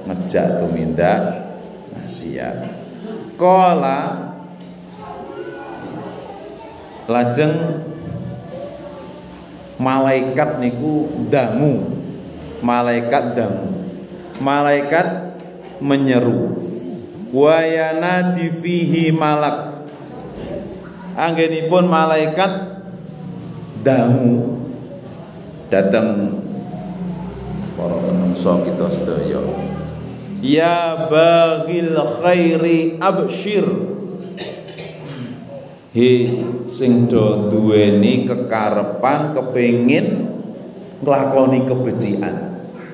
ngejak 0.09 0.47
tumindak. 0.57 1.21
Maksiat 1.93 2.57
kala 3.37 4.33
lajeng 7.05 7.85
malaikat 9.77 10.57
niku 10.57 11.05
dangu. 11.29 12.01
Malaikat 12.59 13.39
dan 13.39 13.53
malaikat 14.43 15.37
menyeru. 15.79 16.59
Wayana 17.31 18.35
fihi 18.35 19.15
malak. 19.15 19.87
Anggenipun 21.15 21.87
malaikat 21.87 22.83
dangu. 23.85 24.59
Datang 25.71 26.35
para 27.79 27.95
menungso 28.03 28.59
kita 28.67 28.91
sedaya. 28.91 29.39
Ya 30.43 31.07
bagil 31.07 31.95
khairi 32.19 32.99
abshir. 32.99 33.67
He 35.95 36.37
sing 36.69 37.07
do 37.09 37.49
duweni 37.49 38.27
kekarepan 38.27 39.31
kepengin 39.31 40.27
nglakoni 41.01 41.65
kebecikan. 41.65 42.35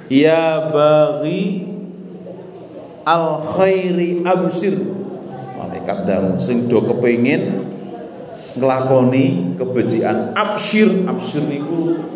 Ya 0.08 0.70
bagi 0.70 1.66
al 3.06 3.42
khairi 3.42 4.22
absir 4.26 4.78
malaikat 5.58 6.10
dangu 6.10 6.42
sing 6.42 6.66
do 6.66 6.82
kepengin 6.82 7.70
nglakoni 8.58 9.54
kebejikan 9.60 10.34
absir 10.34 11.06
absir 11.06 11.44
niku 11.46 12.15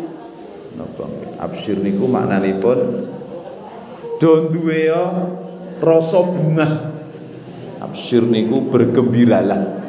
absir 1.40 1.80
niku 1.80 2.04
maknanipun 2.04 3.08
do 4.20 4.52
duwe 4.52 4.92
rasa 5.80 6.20
bunga 6.20 6.68
absir 7.80 8.28
niku 8.28 8.68
bergembiralah 8.68 9.80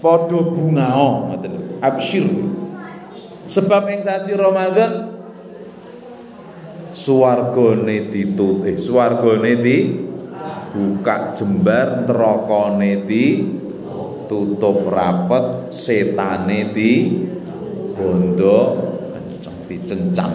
padha 0.00 0.40
bungao 0.40 1.28
ngoten 1.28 1.54
absir 1.84 2.24
sebab 3.44 3.92
ing 3.92 4.00
sasi 4.00 4.32
Ramadan 4.32 5.12
swargane 6.96 8.08
ditut 8.08 8.64
eh 8.64 8.80
swargane 8.80 9.60
di 9.60 10.08
buka 10.72 11.36
jembar 11.36 12.08
nerakane 12.08 13.04
di 13.04 13.24
tutup 14.24 14.88
rapet 14.88 15.74
setane 15.74 16.72
di 16.72 16.92
bondo 17.92 18.89
dicencang 19.70 20.34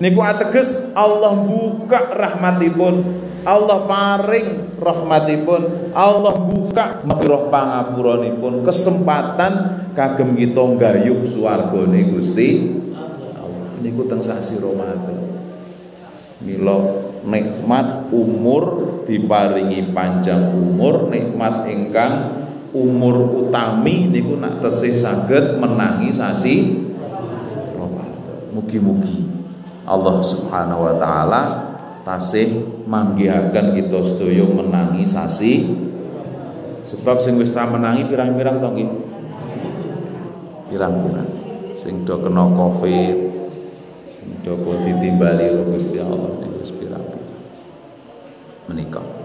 niku 0.00 0.24
ateges 0.24 0.96
Allah 0.96 1.36
buka 1.36 2.16
rahmatipun 2.16 3.24
Allah 3.44 3.84
paring 3.84 4.80
rahmatipun 4.80 5.92
Allah 5.92 6.34
buka 6.40 7.04
maghfirah 7.04 7.52
pangapuranipun. 7.52 8.64
Kesempatan 8.64 9.52
kagem 9.92 10.32
kita 10.32 10.64
gayuh 10.80 11.22
swargane 11.28 12.08
Gusti 12.08 12.72
niku 13.84 14.08
teng 14.08 14.24
sasi 14.24 14.56
Ramadan 14.56 15.36
Mila 16.40 16.80
nikmat 17.24 18.08
umur 18.12 18.64
diparingi 19.04 19.92
panjang 19.92 20.56
umur 20.56 21.12
nikmat 21.12 21.68
ingkang 21.68 22.44
umur 22.72 23.44
utami 23.44 24.08
niku 24.08 24.40
nak 24.40 24.64
tesih 24.64 24.96
saged 24.96 25.60
menangi 25.60 26.16
sasi 26.16 26.84
Mugi-mugi 28.54 29.26
Allah 29.84 30.22
Subhanahu 30.22 30.86
wa 30.86 30.94
taala 30.96 31.42
tasih 32.06 32.62
manggihaken 32.86 33.74
kita 33.74 33.98
sedaya 34.14 34.46
menangi 34.46 35.02
sasi. 35.04 35.66
Sebab 36.84 37.18
sing 37.18 37.34
wis 37.42 37.50
menangi 37.50 38.06
pirang-pirang 38.06 38.62
to 38.62 38.68
nggih 38.70 38.90
pirang-pirang. 40.70 41.30
Sing 41.74 42.06
do 42.06 42.14
kena 42.22 42.46
covid 42.54 43.34
Doko 44.44 44.76
ditimbali 44.76 45.56
lo 45.56 45.72
Gusti 45.72 45.96
Allah 45.96 46.36
niku 46.36 46.60
sepira 46.64 47.00
menikah. 48.68 49.24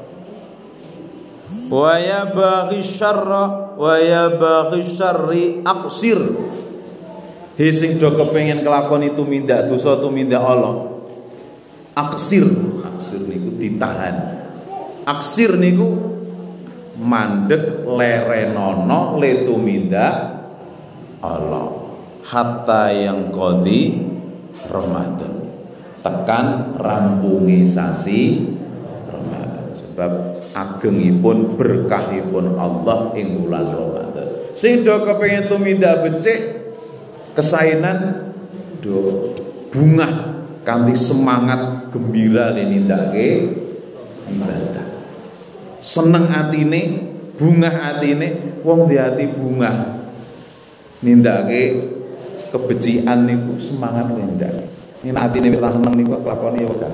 wa 1.69 1.93
yabghi 2.01 2.81
syarra 2.81 3.75
wa 3.77 3.93
yabghi 4.01 4.81
syarri 4.81 5.43
aqsir 5.61 6.17
he 7.59 7.75
sing 7.75 7.99
do 7.99 8.07
kepengin 8.15 8.63
kelakon 8.63 9.03
itu 9.03 9.27
minda 9.27 9.59
dosa 9.67 9.99
minda 10.07 10.39
Allah. 10.39 11.03
Aksir. 11.91 12.47
Aksir 12.79 13.27
niku 13.27 13.59
ditahan. 13.59 14.15
Aksir 15.03 15.59
niku 15.59 16.15
mandek 16.95 17.83
lerenono 17.83 19.19
le 19.19 19.43
tuminda 19.43 20.07
Allah. 21.19 21.67
Hatta 22.23 22.95
yang 22.95 23.27
kodi 23.35 24.07
Ramadan. 24.71 25.51
Tekan 25.99 26.79
rampungi 26.79 27.67
sasi 27.67 28.39
Ramadan. 29.11 29.75
Sebab 29.75 30.11
agengipun 30.55 31.59
berkahipun 31.59 32.55
Allah 32.55 33.11
ing 33.19 33.43
bulan 33.43 33.67
Ramadan. 33.67 34.27
Sing 34.55 34.87
do 34.87 34.95
kepengin 35.03 35.51
tumindak 35.51 36.07
becik 36.07 36.58
kesainan 37.33 38.29
do 38.79 39.31
bunga 39.69 40.37
kanthi 40.65 40.93
semangat 40.97 41.91
gembira 41.93 42.53
ninindake 42.53 43.57
ibadah. 44.29 44.87
Seneng 45.79 46.27
atine 46.29 47.11
bunga 47.39 47.95
atine 47.95 48.59
wong 48.65 48.91
di 48.91 48.95
hati 48.99 49.25
bunga 49.31 50.01
nindake 50.99 51.87
kebecikan 52.51 53.25
niku 53.25 53.55
semangat 53.57 54.11
nindake. 54.11 54.67
Ini 54.99 55.15
atine 55.15 55.47
wis 55.53 55.63
seneng 55.63 55.93
niku 55.95 56.19
kelakone 56.19 56.59
ya 56.59 56.67
ora 56.67 56.91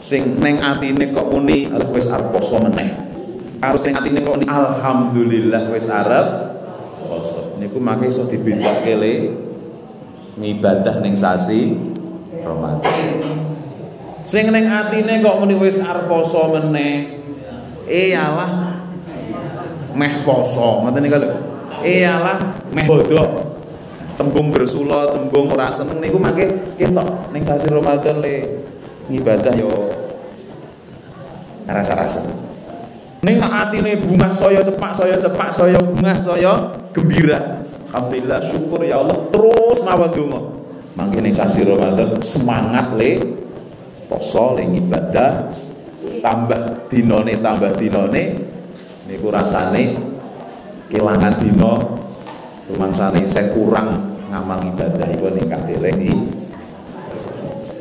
sing 0.00 0.40
neng 0.40 0.60
atine 0.64 1.12
kok 1.12 1.28
muni 1.28 1.68
wis 1.92 2.08
arep 2.08 2.32
poso 2.32 2.56
meneh. 2.60 2.90
Karo 3.60 3.76
sing 3.76 3.92
atine 3.92 4.24
kok 4.24 4.40
alhamdulillah 4.44 5.68
arep 5.72 6.26
poso 6.28 6.59
niku 7.60 7.76
mangke 7.76 8.08
iso 8.08 8.24
dibedakake 8.24 8.96
le 8.96 9.12
ngibadah 10.40 11.04
ning 11.04 11.12
sasi 11.12 11.76
Ramadan. 12.40 12.88
Sing 14.24 14.48
ning 14.48 14.64
atine 14.64 15.20
kok 15.20 15.36
muni 15.44 15.60
wis 15.60 15.84
arep 15.84 16.08
poso 16.08 16.56
meneh? 16.56 17.20
Eh 17.84 18.16
alah. 18.16 18.80
Meh 19.92 20.24
poso. 20.24 20.80
Ngoten 20.80 21.04
niku 21.04 21.20
lho. 21.20 21.30
Iyalah 21.80 22.60
meh 22.76 22.84
bodoh 22.84 23.50
tembung 24.20 24.52
bersula 24.52 25.08
tembung 25.16 25.48
ora 25.48 25.72
seneng 25.72 25.96
niku 25.96 26.20
mangke 26.20 26.76
ketok 26.76 27.32
ning 27.32 27.40
sasi 27.40 27.72
Ramadan 27.72 28.20
le 28.20 28.60
ngibadah 29.08 29.56
yo 29.56 29.72
rasa-rasa 31.64 32.28
ning 33.20 33.36
atine 33.36 34.00
bunga 34.00 34.32
saya 34.32 34.64
cepak 34.64 34.92
saya 34.96 35.14
cepak 35.20 35.50
saya 35.52 35.78
bunga 35.80 36.16
saya 36.16 36.52
gembira. 36.96 37.60
Alhamdulillah 37.90 38.40
syukur 38.48 38.80
ya 38.86 39.02
Allah. 39.02 39.18
Terus 39.28 39.78
mawon 39.84 40.10
donga. 40.14 40.40
Mangke 40.96 41.20
ning 41.20 41.34
sasi 41.34 41.64
Ramadan 41.64 42.16
semangat 42.24 42.96
le. 42.96 43.40
Poso 44.10 44.58
le 44.58 44.66
ngibadah 44.66 45.54
tambah 46.24 46.90
dinone 46.90 47.38
tambah 47.38 47.72
dinone. 47.78 48.22
Niku 49.06 49.30
rasane 49.30 49.94
kelangan 50.90 51.34
dino 51.38 51.72
rumangsane 52.70 53.22
saya 53.26 53.50
kurang 53.54 54.18
ngamal 54.30 54.62
ibadah 54.74 55.06
iku 55.10 55.30
ning 55.34 55.46
kabeh 55.50 55.78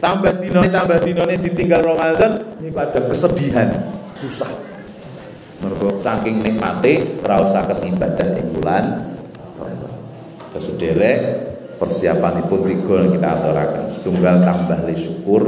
tambah 0.01 0.33
dino 0.41 0.65
tambah 0.65 0.97
dinone 1.03 1.37
ditinggal 1.37 1.85
Ramadan 1.85 2.57
ini 2.61 2.73
pada 2.73 2.97
kesedihan 3.05 3.69
susah 4.17 4.49
mergo 5.59 5.99
saking 5.99 6.39
nikmate 6.39 7.19
ora 7.23 7.43
usahaken 7.43 7.95
ibadah 7.95 8.27
ing 8.39 8.47
bulan 8.55 8.83
sederek 10.59 11.19
persiapanipun 11.79 12.59
tiga 12.67 13.07
kita 13.15 13.27
aturaken. 13.39 13.83
Setunggal 13.89 14.35
tambah 14.43 14.79
li 14.85 14.95
syukur. 14.99 15.43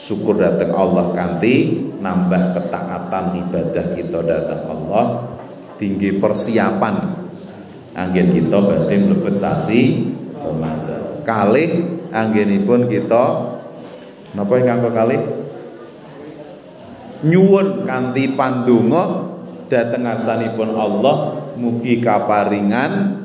Syukur 0.00 0.40
datang 0.40 0.72
Allah 0.76 1.12
kanti 1.12 1.76
nambah 2.00 2.56
ketaatan 2.56 3.24
ibadah 3.48 3.86
kita 3.96 4.20
datang 4.24 4.62
Allah. 4.68 5.06
Tinggi 5.80 6.20
persiapan 6.20 6.94
angin 7.96 8.28
kita 8.36 8.58
badhe 8.60 8.96
mlebet 9.00 9.36
sasi. 9.40 10.12
Ramadan. 10.40 11.20
Kalih 11.20 11.70
anggenipun 12.12 12.88
kita 12.88 13.24
napa 14.32 14.52
ingkang 14.56 14.88
kalih 14.88 15.20
nyuwun 17.24 17.84
kanthi 17.84 18.32
pandonga 18.32 19.28
dhateng 19.68 20.08
ngarsanipun 20.08 20.72
Allah 20.72 21.16
mugi 21.60 22.00
kaparingan 22.00 23.22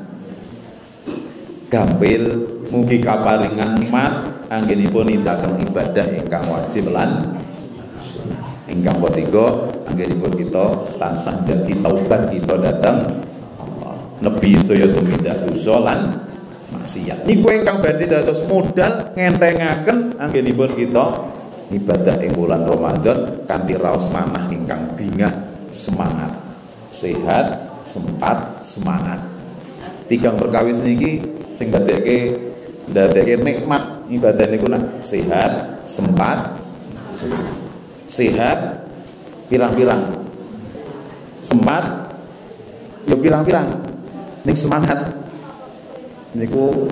gampil 1.72 2.22
mugi 2.70 3.00
kaparingan 3.02 3.80
nikmat 3.80 4.46
anggenipun 4.52 5.10
nindakan 5.10 5.58
ibadah 5.64 6.06
ingkang 6.12 6.46
wajib 6.46 6.92
lan 6.92 7.40
ingkang 8.70 8.98
ketiga 9.10 9.72
anggenipun 9.88 10.32
kita 10.36 10.64
tansah 11.00 11.42
jadi 11.42 11.72
taubat 11.80 12.30
kita 12.30 12.54
datang 12.60 13.26
nebi 14.20 14.56
sedaya 14.56 14.86
tumindak 14.92 15.44
dosa 15.44 15.76
lan 15.82 16.00
maksiat. 16.72 17.26
Niku 17.26 17.48
ingkang 17.52 17.78
badhe 17.78 18.06
dados 18.10 18.42
modal 18.46 19.14
ngentengaken 19.14 20.18
anggenipun 20.18 20.70
kita 20.74 21.04
ibadah 21.70 22.22
ing 22.22 22.32
bulan 22.34 22.62
Ramadan 22.62 23.42
kanthi 23.46 23.74
raos 23.74 24.06
manah 24.14 24.46
ingkang 24.50 24.94
bingah 24.94 25.32
semangat. 25.74 26.30
Sehat 26.90 27.46
sempat 27.82 28.62
semangat. 28.62 29.18
Tigang 30.06 30.38
perkawis 30.38 30.78
niki 30.82 31.18
sing 31.58 31.74
dadekke 31.74 32.38
dadekke 32.90 33.42
nikmat 33.42 34.06
ibadah 34.06 34.46
niku 34.46 34.70
nak. 34.70 35.02
Sehat 35.02 35.82
sempat 35.82 36.54
semangat. 37.10 37.56
Sehat 38.06 38.58
pirang-pirang. 39.50 40.06
Sempat 41.42 42.14
yo 43.10 43.18
pirang-pirang. 43.18 43.66
Ning 44.46 44.54
semangat. 44.54 45.10
Niku 46.36 46.86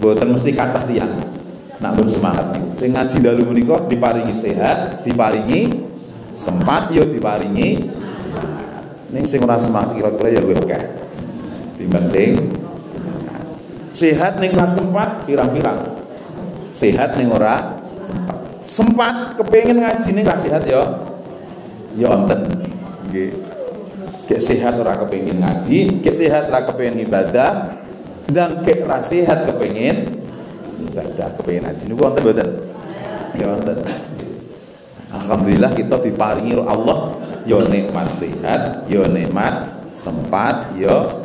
boten 0.00 0.32
mesti 0.32 0.50
kathah 0.54 0.86
tiyang 0.88 1.41
nak 1.82 1.98
pun 1.98 2.06
semangat. 2.06 2.56
Sing 2.78 2.94
ngaji 2.94 3.16
dalu 3.18 3.42
menika 3.50 3.82
diparingi 3.90 4.30
sehat 4.30 5.02
diparingi 5.02 5.90
sempat 6.32 6.94
yo 6.94 7.02
diparingi 7.02 7.90
semangat. 8.22 8.82
Ning 9.10 9.24
sing 9.26 9.42
ora 9.42 9.58
semangat 9.58 9.98
kira-kira 9.98 10.38
ya 10.38 10.40
luwih 10.40 10.56
akeh. 10.62 10.82
Timbang 11.82 12.06
sing 12.06 12.38
sehat 13.92 14.38
ning 14.38 14.54
ora 14.54 14.70
sempat 14.70 15.26
pirang-pirang. 15.26 15.78
Sehat 16.72 17.18
ning 17.18 17.28
ora 17.34 17.82
sempat. 17.98 18.38
Sempat 18.62 19.36
kepengen 19.42 19.82
ngaji 19.82 20.08
nih 20.14 20.24
sehat 20.38 20.62
ya. 20.64 21.02
Ya 21.98 22.08
onten 22.08 22.46
nggih. 23.10 23.34
Kek 24.22 24.38
sehat 24.38 24.78
ora 24.78 24.96
kepengen 24.96 25.42
ngaji, 25.42 25.98
kek 26.00 26.14
sehat 26.14 26.46
ora 26.48 26.62
kepengen 26.64 27.04
ibadah, 27.04 27.74
dan 28.30 28.62
kek 28.62 28.86
ora 28.86 29.02
sehat 29.02 29.44
kepengen 30.82 31.14
ibadah, 31.14 31.28
kepengen 31.38 31.62
ngaji. 31.68 31.82
Niku 31.86 32.00
wonten 32.02 32.22
mboten? 32.22 32.48
Ya 33.38 33.46
wonten. 33.46 33.78
Alhamdulillah 35.12 35.70
kita 35.76 35.96
diparingi 36.00 36.56
Allah 36.64 36.98
ya 37.44 37.58
nikmat 37.68 38.08
sehat, 38.10 38.88
ya 38.88 39.04
nikmat 39.06 39.86
sempat, 39.92 40.72
ya 40.74 41.22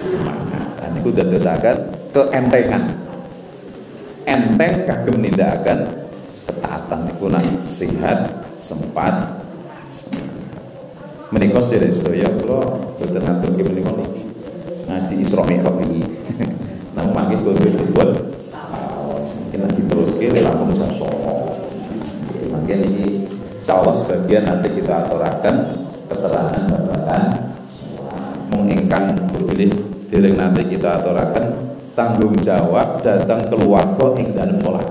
semangat. 0.00 0.64
Dan 0.80 0.88
niku 0.96 1.12
dadosaken 1.12 1.76
keentengan. 2.10 2.82
Enteng 4.28 4.84
kagem 4.84 5.24
nindakaken 5.24 5.78
ketaatan 6.44 7.00
niku 7.08 7.32
nak 7.32 7.44
sehat 7.64 8.44
sempat 8.60 9.40
menika 11.32 11.60
sedherek 11.60 11.92
sedaya 11.92 12.28
kula 12.36 12.60
boten 12.96 13.20
ngaturke 13.24 13.62
menika 13.64 13.92
niki 13.96 14.22
ngaji 14.84 15.14
Isra 15.20 15.44
Mi'raj 15.44 15.76
iki 15.84 16.04
nang 16.96 17.12
mangke 17.12 17.40
mungkin 17.40 18.28
teruske 20.18 20.42
langsung 20.42 20.74
jam 20.74 20.90
09.00 20.90 22.50
mangke 22.50 22.74
niki 22.74 23.06
insyaallah 23.62 23.94
sebagian 23.94 24.50
nanti 24.50 24.68
kita 24.74 25.06
aturaken 25.06 25.56
keterangan 26.10 26.62
babakan 26.66 27.22
mung 28.50 28.66
ingkang 28.66 29.14
pilih 29.30 29.70
dereng 30.10 30.34
nanti 30.34 30.66
kita 30.66 30.98
aturaken 30.98 31.70
tanggung 31.94 32.34
jawab 32.42 32.98
datang 33.02 33.46
keluarga 33.50 34.14
ing 34.18 34.34
dalam 34.34 34.58
sholat. 34.62 34.86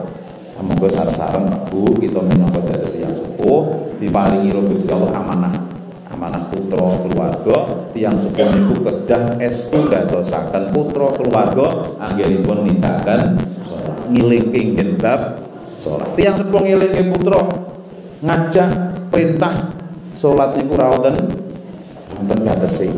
Semoga 0.58 0.88
sarang-sarang 0.90 1.46
Bu 1.70 1.96
kita 2.02 2.20
menyambut 2.24 2.66
dari 2.66 3.04
yang 3.04 3.14
sepuh 3.14 3.94
diparingi 4.02 4.50
roh 4.52 4.64
Gusti 4.66 4.90
Allah 4.90 5.14
amanah 5.14 5.54
amanah 6.10 6.50
putra 6.50 6.98
keluarga 7.06 7.58
tiang 7.94 8.18
sepuh 8.18 8.48
niku 8.56 8.76
kedah 8.82 9.38
estu 9.38 9.86
dadosaken 9.86 10.74
putra 10.74 11.14
keluarga 11.14 11.94
anggenipun 12.02 12.66
nindakan 12.66 13.38
ngilingke 14.10 14.58
ingin 14.58 14.96
bab 14.98 15.44
salat 15.78 16.10
tiang 16.18 16.36
sepuh 16.36 16.62
ngilingke 16.64 17.02
putra 17.14 17.42
ngajak 18.24 18.70
perintah 19.14 19.78
salat 20.18 20.58
niku 20.58 20.74
rawon 20.74 21.16
wonten 22.18 22.40
batese. 22.42 22.90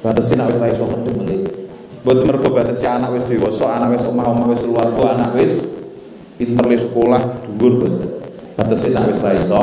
Batese 0.00 0.36
nek 0.36 0.52
wis 0.52 0.76
iso 0.76 0.84
medhep 0.84 1.14
meneh. 1.16 1.40
Mboten 2.04 2.24
mergo 2.28 2.48
batese 2.52 2.84
anak 2.88 3.16
wis 3.16 3.24
dewasa, 3.28 3.80
anak 3.80 3.96
wis 3.96 4.04
omah-omah 4.04 4.46
wis 4.52 4.64
keluarga, 4.64 5.04
anak 5.16 5.30
wis 5.36 5.64
pinter 6.36 6.64
le 6.64 6.76
sekolah 6.76 7.22
dhuwur 7.56 7.72
mboten. 7.80 8.08
Batese 8.56 8.92
nek 8.92 9.08
wis 9.12 9.20
iso 9.20 9.60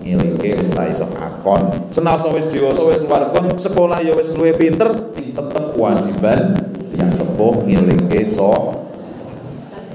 ngilingke 0.00 0.48
wis 0.60 0.70
ra 0.72 0.88
iso 0.88 1.08
akon. 1.16 1.92
Senasa 1.92 2.28
wis 2.32 2.48
dewasa 2.48 2.80
wis 2.88 3.00
keluarga, 3.04 3.40
sekolah 3.56 4.00
ya 4.00 4.16
wis 4.16 4.32
luwih 4.36 4.56
pinter, 4.56 5.12
tetep 5.16 5.64
kewajiban 5.76 6.56
yang 6.96 7.12
sepuh 7.12 7.64
ngilingke 7.64 8.28
so 8.28 8.52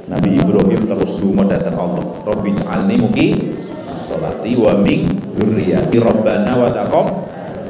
Nabi 0.06 0.38
Ibrahim 0.38 0.86
terus 0.86 1.18
dungo 1.18 1.50
datang 1.50 1.82
Allah. 1.82 2.06
Rabbi 2.22 2.54
ja'alni 2.54 2.96
muki 3.02 3.58
salati 4.06 4.54
wa 4.54 4.78
min 4.78 5.10
dzurriyyati 5.34 5.98
rabbana 5.98 6.54
wa 6.54 6.70
taqabb 6.70 7.08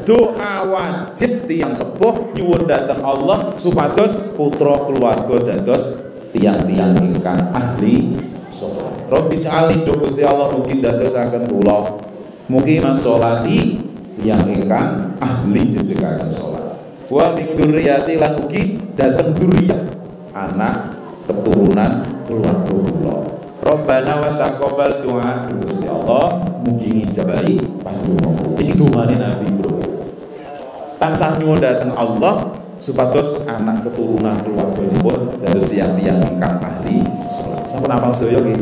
doa 0.04 0.68
wajib 0.68 1.48
tiang 1.48 1.72
sepuh 1.72 2.36
nyuwun 2.36 2.68
datang 2.68 3.00
Allah 3.00 3.56
supados 3.56 4.36
putra 4.36 4.84
keluarga 4.84 5.48
dados 5.48 5.96
tiang-tiang 6.36 7.00
ingkang 7.00 7.56
ahli 7.56 8.20
sholat. 8.52 9.08
Rabbi 9.08 9.40
ja'alni 9.40 9.88
do 9.88 9.96
Gusti 9.96 10.28
Allah 10.28 10.52
mugi 10.52 10.84
dadosaken 10.84 11.48
kula. 11.48 12.04
Mugi 12.52 12.84
masolati 12.84 13.80
yang 14.20 14.44
ingkang 14.44 15.16
ahli 15.24 15.72
jejegaken 15.72 16.36
sholat. 16.36 16.84
Wa 17.08 17.32
min 17.32 17.56
dzurriyyati 17.56 18.20
lan 18.20 18.44
mugi 18.44 18.76
dateng 19.00 19.32
dzurriyyah 19.40 19.82
anak 20.36 21.00
keturunan 21.26 22.15
keluarga 22.26 22.74
kula. 22.74 23.18
Rabbana 23.66 24.14
wa 24.22 24.30
taqabbal 24.38 25.02
du'a 25.02 25.50
Gusti 25.62 25.90
Allah 25.90 26.46
mugi 26.62 27.06
panjenengan. 27.82 28.36
Iki 28.62 28.74
dungane 28.78 29.16
Nabi 29.18 29.48
Bro. 29.58 29.74
Tansah 31.02 31.38
nyuwun 31.38 31.62
dhateng 31.62 31.94
Allah 31.94 32.50
supados 32.82 33.42
anak 33.50 33.86
keturunan 33.86 34.38
keluarga 34.46 34.82
ini 34.86 34.98
pun 35.02 35.18
dados 35.42 35.70
tiyang-tiyang 35.70 36.22
ingkang 36.22 36.62
ahli 36.62 37.02
salat. 37.30 37.66
Sampun 37.70 37.90
apa 37.90 38.14
sedaya 38.14 38.42
nggih? 38.42 38.60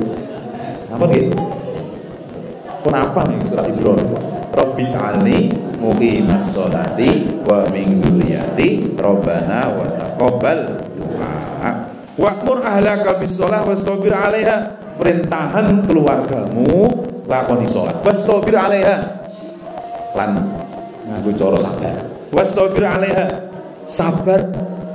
Napa 0.92 1.06
nggih? 1.08 1.26
Pun 2.84 2.94
apa 2.94 3.20
nih 3.32 3.40
surat 3.48 3.68
Ibrahim? 3.68 4.12
Rabbi 4.54 4.84
ja'alni 4.86 5.38
muqimas 5.82 6.54
sholati 6.54 7.42
wa 7.48 7.66
min 7.72 8.00
dzurriyyati 8.00 8.96
Rabbana 8.96 9.72
wa 9.74 9.88
taqabbal 9.98 10.83
du'a. 12.18 12.22
Wa'mur 12.22 12.60
ahlaka 12.62 13.18
bis 13.20 13.38
shalah 13.38 13.66
wastabir 13.66 14.14
'alaiha. 14.14 14.80
Perintahan 14.94 15.90
keluargamu 15.90 16.86
lakoni 17.26 17.66
salat. 17.66 17.98
Wastabir 18.06 18.54
'alaiha. 18.54 18.98
Lan 20.14 20.32
nganggo 21.10 21.32
cara 21.34 21.58
sabar. 21.58 21.98
Wastabir 22.30 22.86
'alaiha. 22.86 23.26
Sabar 23.84 24.40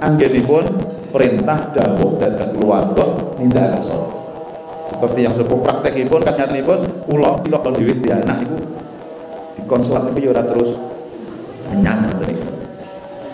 anggenipun 0.01 0.64
perintah 1.12 1.73
dawuh 1.75 2.16
dhateng 2.16 2.57
keluarga 2.57 3.05
nindakaken 3.37 3.83
salat. 3.83 4.11
Seperti 4.89 5.21
yang 5.27 5.35
sepuh 5.37 5.61
praktekipun 5.61 6.25
kasayanipun 6.25 6.81
kula 7.05 7.39
kula 7.45 7.59
dhewe 7.77 7.93
di 8.01 8.09
anak 8.09 8.41
iku 8.41 8.57
dikon 9.61 9.83
salat 9.85 10.09
niku 10.09 10.19
ya 10.25 10.31
ora 10.33 10.43
terus 10.49 10.71
menyang 11.69 12.09
niku. 12.09 12.25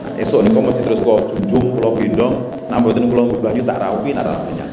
Nah, 0.03 0.13
esuk 0.19 0.43
niku 0.43 0.59
mesti 0.59 0.83
terus 0.83 1.01
kok 1.01 1.31
junjung 1.31 1.79
kula 1.79 1.89
gendong 1.95 2.35
Nah, 2.75 2.83
mboten 2.83 3.07
kula 3.07 3.39
banyu 3.39 3.63
tak 3.63 3.79
raupi 3.79 4.11
nak 4.11 4.27
rasanya. 4.27 4.67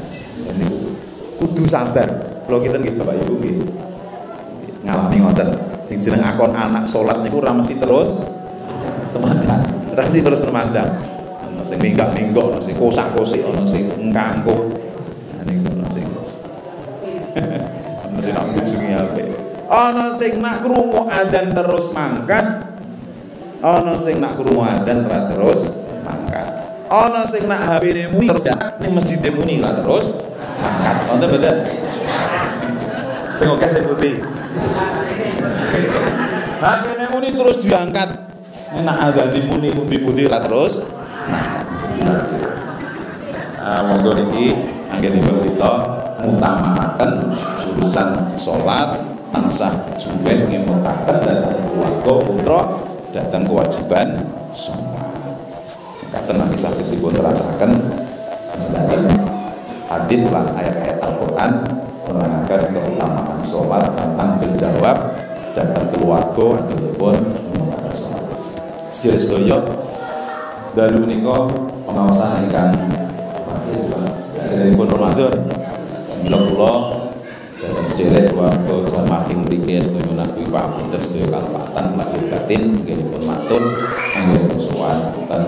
Niku 0.58 0.90
kudu 1.38 1.70
sabar. 1.70 2.10
Kula 2.50 2.58
kita 2.58 2.82
nggih 2.82 2.98
Bapak 2.98 3.14
Ibu 3.14 3.34
nggih. 3.38 3.56
Ngalami 4.82 5.16
ngoten. 5.22 5.48
Sing 5.86 6.02
jeneng 6.02 6.26
akon 6.26 6.50
anak 6.50 6.82
salat 6.90 7.22
niku 7.22 7.38
ora 7.38 7.54
mesti 7.54 7.78
terus 7.78 8.26
temandang. 9.14 9.62
Ora 9.94 10.02
mesti 10.02 10.18
terus 10.18 10.42
temandang. 10.42 10.90
Ana 11.46 11.62
sing 11.62 11.78
minggak-minggok, 11.78 12.50
ana 12.50 12.58
sing 12.58 12.74
kosak-kosik, 12.74 13.46
ana 13.46 13.62
sing 13.70 13.86
ngkangkuk. 13.86 14.60
Nah 15.38 15.42
niku 15.46 15.70
ana 15.70 15.86
sing 15.86 16.02
ana 18.02 18.18
sing 18.18 18.32
nak 18.34 18.44
ngusungi 18.50 18.90
apik. 18.98 19.28
Ana 19.70 20.06
sing 20.10 20.32
nak 20.42 20.66
krungu 20.66 21.06
adzan 21.06 21.54
terus 21.54 21.86
mangkat. 21.94 22.66
Ana 23.62 23.94
sing 23.94 24.18
nak 24.18 24.34
krungu 24.34 24.66
adzan 24.66 25.06
ora 25.06 25.30
terus 25.30 25.70
mangkat. 26.02 26.61
Ana 26.92 27.24
sing 27.24 27.48
nak 27.48 27.64
HP-ne 27.64 28.12
muni 28.12 28.28
terus 28.28 28.44
ning 28.84 28.92
masjid 28.92 29.16
muni 29.32 29.64
lah 29.64 29.72
terus 29.80 30.12
mangkat. 30.60 30.96
Wonten 31.08 31.26
mboten? 31.32 31.56
Sing 33.32 33.48
oke 33.48 33.64
sing 33.64 33.88
putih. 33.88 34.20
HP-ne 36.60 37.04
muni 37.16 37.32
terus 37.32 37.64
diangkat. 37.64 38.12
Nek 38.76 38.96
adzan 39.08 39.40
muni 39.48 39.72
pundi-pundi 39.72 40.28
lah 40.28 40.44
terus 40.44 40.84
mangkat. 41.32 42.28
Ah 43.56 43.80
monggo 43.88 44.12
niki 44.12 44.52
anggenipun 44.92 45.48
kita 45.48 45.72
mutamakaken 46.20 47.32
urusan 47.72 48.36
salat 48.36 49.00
tansah 49.32 49.72
suwen 49.96 50.44
ngemutaken 50.44 51.16
dhateng 51.24 51.62
keluarga 51.72 52.14
putra 52.20 52.60
dhateng 53.16 53.48
kewajiban 53.48 54.28
salat. 54.52 54.91
Katen 56.12 56.36
nanti 56.36 56.60
sakit 56.60 56.92
dipun 56.92 57.16
terasakan 57.16 57.72
dari 58.68 59.08
hadis 59.88 60.20
lan 60.28 60.44
ayat-ayat 60.52 61.00
Al-Quran 61.00 61.50
menerangkan 62.04 62.60
keutamaan 62.68 63.40
sholat 63.48 63.96
tentang 63.96 64.36
berjawab 64.36 64.96
datang 65.56 65.88
keluarga 65.88 66.46
ataupun 66.60 67.16
mengenai 67.56 67.96
sholat. 67.96 68.28
Sejauh 68.92 69.16
sedoyo 69.16 69.58
dalu 70.76 71.08
niko 71.08 71.48
pengawasan 71.88 72.44
ikan 72.52 72.76
dari 74.36 74.76
pun 74.76 74.88
Ramadan 74.92 75.32
bila 76.20 76.38
pulau 76.44 76.76
dan 77.56 77.88
sederek 77.88 78.36
keluarga 78.36 78.74
jamaah 78.84 79.24
ing 79.32 79.48
mriki 79.48 79.80
sedaya 79.80 80.12
nabi 80.28 80.44
Pak 80.44 80.60
Apunten 80.60 81.00
sedaya 81.00 81.40
kalpatan 81.40 81.96
lahir 81.96 82.22
batin 82.28 82.62
nggih 82.84 83.00
matur 83.22 83.62
anggen 84.12 84.58
sowan 84.58 84.98
dan 85.30 85.46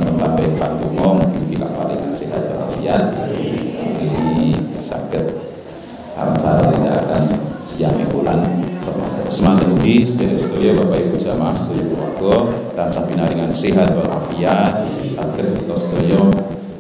Semangat 9.85 10.01
ugi 10.01 10.09
sedaya 10.09 10.39
sedaya 10.41 10.71
Bapak 10.81 10.97
Ibu 10.97 11.17
jamaah 11.21 11.57
sedaya 11.61 12.37
dan 12.73 12.89
sapinaringan 12.89 13.53
sehat 13.53 13.93
walafiat 13.93 14.89
sakit 15.05 15.61
kita 15.61 15.77
sedaya 15.77 16.25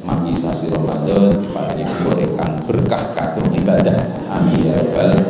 magi 0.00 0.32
sasi 0.32 0.72
Ramadan 0.72 1.36
diparingi 1.36 1.84
berkah 2.64 3.12
kagem 3.12 3.60
ibadah. 3.60 4.08
Amin 4.32 4.72
ya 4.72 4.80
rabbal 4.80 5.20